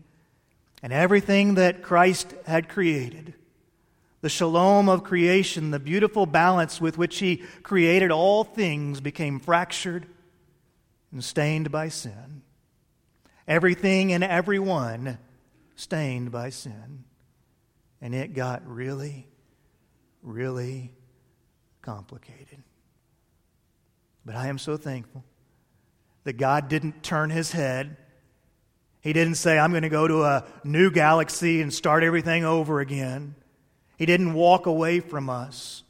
and 0.83 0.93
everything 0.93 1.55
that 1.55 1.83
Christ 1.83 2.35
had 2.47 2.69
created, 2.69 3.35
the 4.23 4.29
shalom 4.29 4.89
of 4.89 5.05
creation, 5.05 5.71
the 5.71 5.79
beautiful 5.79 6.25
balance 6.25 6.81
with 6.81 6.97
which 6.97 7.19
He 7.19 7.43
created 7.63 8.11
all 8.11 8.43
things, 8.43 9.01
became 9.01 9.39
fractured 9.39 10.07
and 11.13 11.23
stained 11.23 11.71
by 11.71 11.91
sin. 11.91 12.43
Everything 13.47 14.13
and 14.13 14.25
everyone 14.25 15.19
stained 15.77 16.33
by 16.33 16.49
sin. 16.49 17.05
And 18.01 18.15
it 18.15 18.35
got 18.35 18.67
really, 18.67 19.29
really 20.23 20.93
complicated. 21.83 22.63
But 24.25 24.37
I 24.37 24.49
am 24.49 24.59
so 24.59 24.77
thankful 24.77 25.25
that 26.25 26.35
God 26.35 26.69
didn't 26.69 27.03
turn 27.03 27.31
his 27.31 27.53
head. 27.53 27.97
He 29.01 29.13
didn't 29.13 29.35
say, 29.35 29.59
I'm 29.59 29.71
going 29.71 29.83
to 29.83 29.91
go 29.91 30.09
to 30.09 30.23
a 30.23 30.45
new 30.65 30.91
galaxy 30.91 31.61
and 31.61 31.73
start 31.73 32.03
everything 32.03 32.45
over 32.45 32.81
again. 32.81 33.35
He 33.99 34.07
didn't 34.07 34.33
walk 34.33 34.67
away 34.67 35.01
from 35.01 35.29
us. 35.29 35.83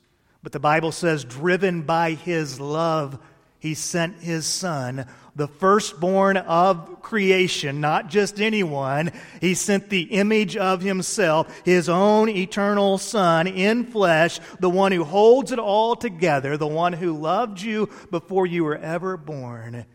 But 0.43 0.53
the 0.53 0.61
Bible 0.61 0.93
says, 0.93 1.25
driven 1.25 1.83
by 1.83 2.13
his 2.13 2.61
love, 2.61 3.19
he 3.65 3.73
sent 3.73 4.21
his 4.21 4.45
son 4.45 5.07
the 5.35 5.49
firstborn 5.49 6.37
of 6.37 7.01
creation, 7.01 7.81
not 7.81 8.11
just 8.11 8.39
anyone. 8.39 9.11
He 9.41 9.55
sent 9.55 9.89
the 9.89 10.03
image 10.03 10.55
of 10.55 10.83
himself, 10.83 11.63
his 11.65 11.89
own 11.89 12.29
eternal 12.29 12.99
Son 12.99 13.47
in 13.47 13.87
flesh, 13.87 14.39
the 14.61 14.69
one 14.69 14.93
who 14.93 15.03
holds 15.03 15.51
it 15.51 15.59
all 15.59 15.97
together, 15.97 16.59
the 16.59 16.67
one 16.67 16.93
who 16.93 17.17
loved 17.17 17.63
you 17.63 17.89
before 18.11 18.47
you 18.47 18.65
were 18.65 18.77
ever 18.77 19.17
born. 19.17 19.87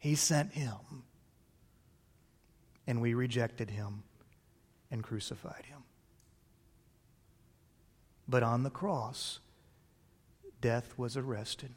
He 0.00 0.16
sent 0.16 0.50
him. 0.54 1.04
And 2.88 3.00
we 3.00 3.14
rejected 3.14 3.70
him 3.70 4.02
and 4.90 5.00
crucified 5.00 5.64
him. 5.66 5.84
But 8.26 8.42
on 8.42 8.64
the 8.64 8.70
cross, 8.70 9.38
death 10.60 10.92
was 10.98 11.16
arrested. 11.16 11.70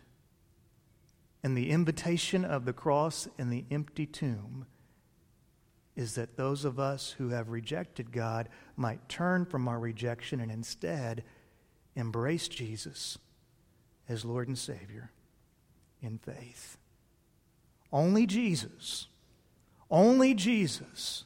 And 1.44 1.58
the 1.58 1.70
invitation 1.70 2.44
of 2.44 2.66
the 2.66 2.74
cross 2.74 3.28
and 3.38 3.52
the 3.52 3.66
empty 3.72 4.06
tomb 4.06 4.66
is 5.96 6.16
that 6.16 6.38
those 6.38 6.66
of 6.66 6.80
us 6.80 7.12
who 7.18 7.30
have 7.30 7.50
rejected 7.50 8.12
God 8.12 8.50
might 8.76 9.10
turn 9.10 9.46
from 9.46 9.68
our 9.68 9.80
rejection 9.80 10.40
and 10.40 10.52
instead 10.52 11.24
embrace 11.96 12.48
Jesus 12.48 13.18
as 14.08 14.26
Lord 14.26 14.48
and 14.48 14.58
Savior 14.58 15.12
in 16.02 16.18
faith. 16.18 16.78
Only 17.92 18.26
Jesus, 18.26 19.08
only 19.90 20.34
Jesus 20.34 21.26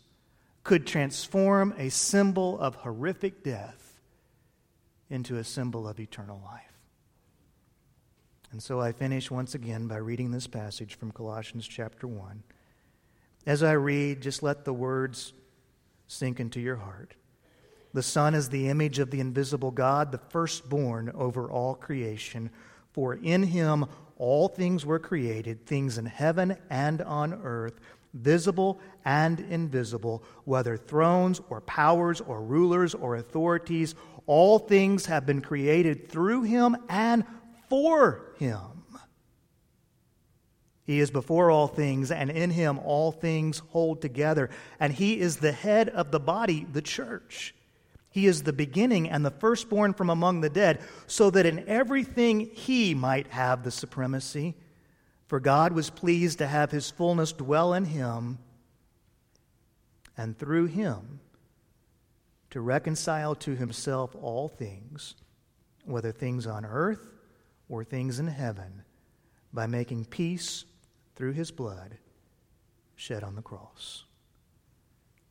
could 0.63 0.87
transform 0.87 1.73
a 1.77 1.89
symbol 1.89 2.59
of 2.59 2.75
horrific 2.75 3.43
death 3.43 3.99
into 5.09 5.37
a 5.37 5.43
symbol 5.43 5.87
of 5.87 5.99
eternal 5.99 6.41
life. 6.43 6.72
And 8.53 8.61
so 8.61 8.79
I 8.79 8.91
finish 8.91 9.31
once 9.31 9.55
again 9.55 9.87
by 9.87 9.97
reading 9.97 10.29
this 10.29 10.45
passage 10.45 10.93
from 10.93 11.11
Colossians 11.11 11.67
chapter 11.67 12.05
1. 12.05 12.43
As 13.47 13.63
I 13.63 13.71
read, 13.71 14.21
just 14.21 14.43
let 14.43 14.63
the 14.63 14.71
words 14.71 15.33
sink 16.07 16.39
into 16.39 16.59
your 16.61 16.75
heart. 16.75 17.15
The 17.93 18.03
Son 18.03 18.35
is 18.35 18.49
the 18.49 18.69
image 18.69 18.99
of 18.99 19.09
the 19.09 19.19
invisible 19.19 19.71
God, 19.71 20.11
the 20.11 20.19
firstborn 20.19 21.11
over 21.15 21.49
all 21.49 21.73
creation. 21.73 22.51
For 22.91 23.15
in 23.15 23.41
him 23.41 23.87
all 24.19 24.49
things 24.49 24.85
were 24.85 24.99
created, 24.99 25.65
things 25.65 25.97
in 25.97 26.05
heaven 26.05 26.55
and 26.69 27.01
on 27.01 27.33
earth, 27.33 27.79
visible 28.13 28.79
and 29.03 29.39
invisible, 29.39 30.23
whether 30.45 30.77
thrones 30.77 31.41
or 31.49 31.59
powers 31.61 32.21
or 32.21 32.43
rulers 32.43 32.93
or 32.93 33.15
authorities. 33.15 33.95
All 34.27 34.59
things 34.59 35.07
have 35.07 35.25
been 35.25 35.41
created 35.41 36.07
through 36.07 36.43
him 36.43 36.77
and 36.87 37.25
for 37.73 38.35
him. 38.37 38.59
He 40.85 40.99
is 40.99 41.09
before 41.09 41.49
all 41.49 41.65
things, 41.65 42.11
and 42.11 42.29
in 42.29 42.51
him 42.51 42.77
all 42.77 43.11
things 43.11 43.63
hold 43.69 43.99
together. 43.99 44.51
And 44.79 44.93
he 44.93 45.19
is 45.19 45.37
the 45.37 45.51
head 45.51 45.89
of 45.89 46.11
the 46.11 46.19
body, 46.19 46.67
the 46.71 46.83
church. 46.83 47.55
He 48.11 48.27
is 48.27 48.43
the 48.43 48.53
beginning 48.53 49.09
and 49.09 49.25
the 49.25 49.31
firstborn 49.31 49.95
from 49.95 50.11
among 50.11 50.41
the 50.41 50.51
dead, 50.51 50.81
so 51.07 51.31
that 51.31 51.47
in 51.47 51.67
everything 51.67 52.51
he 52.53 52.93
might 52.93 53.25
have 53.29 53.63
the 53.63 53.71
supremacy. 53.71 54.53
For 55.25 55.39
God 55.39 55.73
was 55.73 55.89
pleased 55.89 56.37
to 56.37 56.47
have 56.47 56.69
his 56.69 56.91
fullness 56.91 57.31
dwell 57.31 57.73
in 57.73 57.85
him, 57.85 58.37
and 60.15 60.37
through 60.37 60.67
him 60.67 61.21
to 62.51 62.61
reconcile 62.61 63.33
to 63.33 63.55
himself 63.55 64.15
all 64.21 64.47
things, 64.47 65.15
whether 65.85 66.11
things 66.11 66.45
on 66.45 66.65
earth 66.65 67.12
or 67.69 67.83
things 67.83 68.19
in 68.19 68.27
heaven, 68.27 68.83
by 69.53 69.67
making 69.67 70.05
peace 70.05 70.65
through 71.15 71.33
his 71.33 71.51
blood 71.51 71.97
shed 72.95 73.23
on 73.23 73.35
the 73.35 73.41
cross. 73.41 74.03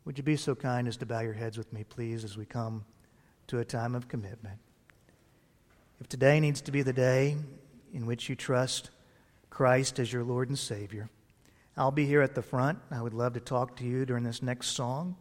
Would 0.04 0.18
you 0.18 0.24
be 0.24 0.36
so 0.36 0.54
kind 0.54 0.88
as 0.88 0.96
to 0.98 1.06
bow 1.06 1.20
your 1.20 1.32
heads 1.32 1.56
with 1.56 1.72
me, 1.72 1.84
please, 1.84 2.24
as 2.24 2.36
we 2.36 2.44
come 2.44 2.84
to 3.46 3.58
a 3.58 3.64
time 3.64 3.94
of 3.94 4.08
commitment? 4.08 4.58
If 6.00 6.08
today 6.08 6.40
needs 6.40 6.60
to 6.62 6.72
be 6.72 6.82
the 6.82 6.92
day 6.92 7.36
in 7.94 8.06
which 8.06 8.28
you 8.28 8.34
trust 8.34 8.90
Christ 9.50 9.98
as 9.98 10.12
your 10.12 10.24
Lord 10.24 10.48
and 10.48 10.58
Savior, 10.58 11.08
I'll 11.76 11.92
be 11.92 12.06
here 12.06 12.22
at 12.22 12.34
the 12.34 12.42
front. 12.42 12.78
I 12.90 13.00
would 13.00 13.14
love 13.14 13.34
to 13.34 13.40
talk 13.40 13.76
to 13.76 13.84
you 13.84 14.04
during 14.04 14.24
this 14.24 14.42
next 14.42 14.68
song. 14.68 15.16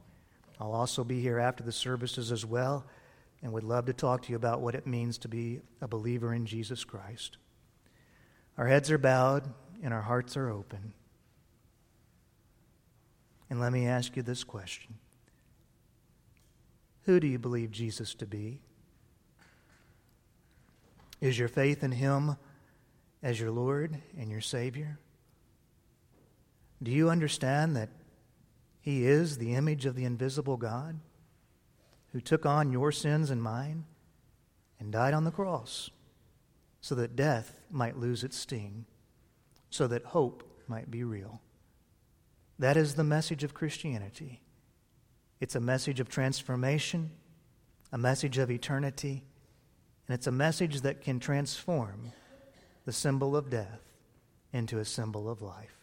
I'll 0.59 0.73
also 0.73 1.03
be 1.03 1.21
here 1.21 1.39
after 1.39 1.63
the 1.63 1.71
services 1.71 2.31
as 2.31 2.45
well 2.45 2.85
and 3.41 3.51
would 3.51 3.63
love 3.63 3.85
to 3.85 3.93
talk 3.93 4.23
to 4.23 4.29
you 4.29 4.35
about 4.35 4.61
what 4.61 4.75
it 4.75 4.85
means 4.85 5.17
to 5.19 5.27
be 5.27 5.61
a 5.81 5.87
believer 5.87 6.33
in 6.33 6.45
Jesus 6.45 6.83
Christ. 6.83 7.37
Our 8.57 8.67
heads 8.67 8.91
are 8.91 8.97
bowed 8.97 9.51
and 9.81 9.93
our 9.93 10.01
hearts 10.01 10.37
are 10.37 10.49
open. 10.49 10.93
And 13.49 13.59
let 13.59 13.73
me 13.73 13.87
ask 13.87 14.15
you 14.15 14.23
this 14.23 14.43
question 14.43 14.95
Who 17.03 17.19
do 17.19 17.27
you 17.27 17.39
believe 17.39 17.71
Jesus 17.71 18.13
to 18.15 18.25
be? 18.25 18.61
Is 21.19 21.37
your 21.37 21.47
faith 21.47 21.83
in 21.83 21.91
Him 21.91 22.37
as 23.21 23.39
your 23.39 23.51
Lord 23.51 24.01
and 24.17 24.31
your 24.31 24.41
Savior? 24.41 24.99
Do 26.81 26.91
you 26.91 27.09
understand 27.09 27.75
that 27.75 27.89
He 28.79 29.05
is 29.05 29.37
the 29.37 29.53
image 29.53 29.85
of 29.85 29.95
the 29.95 30.05
invisible 30.05 30.57
God 30.57 30.99
who 32.11 32.21
took 32.21 32.45
on 32.45 32.71
your 32.71 32.91
sins 32.91 33.29
and 33.29 33.41
mine 33.41 33.85
and 34.79 34.91
died 34.91 35.13
on 35.13 35.23
the 35.23 35.31
cross 35.31 35.89
so 36.81 36.95
that 36.95 37.15
death 37.15 37.55
might 37.69 37.97
lose 37.97 38.23
its 38.23 38.37
sting, 38.37 38.85
so 39.69 39.87
that 39.87 40.05
hope 40.05 40.43
might 40.67 40.89
be 40.89 41.03
real? 41.03 41.41
That 42.59 42.77
is 42.77 42.95
the 42.95 43.03
message 43.03 43.43
of 43.43 43.53
Christianity. 43.53 44.41
It's 45.39 45.55
a 45.55 45.59
message 45.59 45.99
of 45.99 46.09
transformation, 46.09 47.11
a 47.91 47.97
message 47.97 48.37
of 48.37 48.51
eternity, 48.51 49.23
and 50.07 50.13
it's 50.15 50.27
a 50.27 50.31
message 50.31 50.81
that 50.81 51.01
can 51.01 51.19
transform 51.19 52.11
the 52.85 52.91
symbol 52.91 53.35
of 53.35 53.49
death 53.49 53.81
into 54.51 54.79
a 54.79 54.85
symbol 54.85 55.29
of 55.29 55.41
life. 55.41 55.77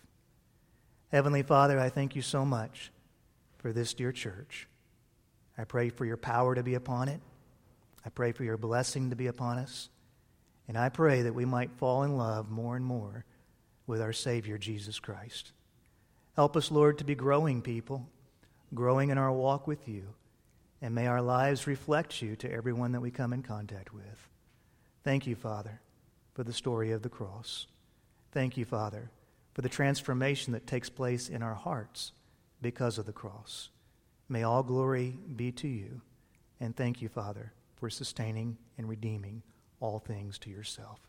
Heavenly 1.10 1.42
Father, 1.42 1.78
I 1.80 1.88
thank 1.88 2.14
you 2.14 2.22
so 2.22 2.44
much 2.44 2.92
for 3.56 3.72
this 3.72 3.94
dear 3.94 4.12
church. 4.12 4.68
I 5.58 5.64
pray 5.64 5.88
for 5.88 6.04
your 6.04 6.16
power 6.16 6.54
to 6.54 6.62
be 6.62 6.74
upon 6.74 7.08
it. 7.08 7.20
I 8.06 8.10
pray 8.10 8.32
for 8.32 8.44
your 8.44 8.56
blessing 8.56 9.10
to 9.10 9.16
be 9.16 9.26
upon 9.26 9.58
us. 9.58 9.88
And 10.68 10.78
I 10.78 10.88
pray 10.88 11.22
that 11.22 11.34
we 11.34 11.44
might 11.44 11.72
fall 11.72 12.04
in 12.04 12.16
love 12.16 12.50
more 12.50 12.76
and 12.76 12.84
more 12.84 13.24
with 13.86 14.00
our 14.00 14.12
Savior, 14.12 14.56
Jesus 14.56 15.00
Christ. 15.00 15.52
Help 16.36 16.56
us, 16.56 16.70
Lord, 16.70 16.98
to 16.98 17.04
be 17.04 17.16
growing 17.16 17.62
people, 17.62 18.06
growing 18.72 19.10
in 19.10 19.18
our 19.18 19.32
walk 19.32 19.66
with 19.66 19.88
you. 19.88 20.04
And 20.80 20.94
may 20.94 21.08
our 21.08 21.22
lives 21.22 21.66
reflect 21.66 22.22
you 22.22 22.36
to 22.36 22.52
everyone 22.52 22.92
that 22.92 23.00
we 23.00 23.10
come 23.10 23.32
in 23.32 23.42
contact 23.42 23.92
with. 23.92 24.28
Thank 25.02 25.26
you, 25.26 25.34
Father, 25.34 25.80
for 26.34 26.44
the 26.44 26.52
story 26.52 26.92
of 26.92 27.02
the 27.02 27.08
cross. 27.08 27.66
Thank 28.30 28.56
you, 28.56 28.64
Father, 28.64 29.10
for 29.54 29.62
the 29.62 29.68
transformation 29.68 30.52
that 30.52 30.68
takes 30.68 30.88
place 30.88 31.28
in 31.28 31.42
our 31.42 31.54
hearts 31.54 32.12
because 32.62 32.98
of 32.98 33.06
the 33.06 33.12
cross. 33.12 33.70
May 34.28 34.42
all 34.42 34.62
glory 34.62 35.16
be 35.36 35.52
to 35.52 35.68
you. 35.68 36.00
And 36.60 36.76
thank 36.76 37.00
you, 37.00 37.08
Father, 37.08 37.52
for 37.76 37.88
sustaining 37.88 38.58
and 38.76 38.88
redeeming 38.88 39.42
all 39.80 39.98
things 39.98 40.38
to 40.40 40.50
yourself. 40.50 41.00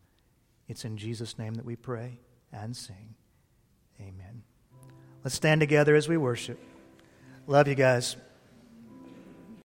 It's 0.68 0.86
in 0.86 0.98
Jesus' 0.98 1.38
name 1.38 1.56
that 1.56 1.66
we 1.66 1.76
pray 1.76 2.20
and 2.54 2.76
sing. 2.76 3.16
Amen. 4.00 4.44
Let's 5.24 5.36
stand 5.36 5.60
together 5.60 5.96
as 5.96 6.08
we 6.08 6.18
worship. 6.18 6.60
Love 7.48 7.68
you 7.68 7.76
guys. 7.76 8.16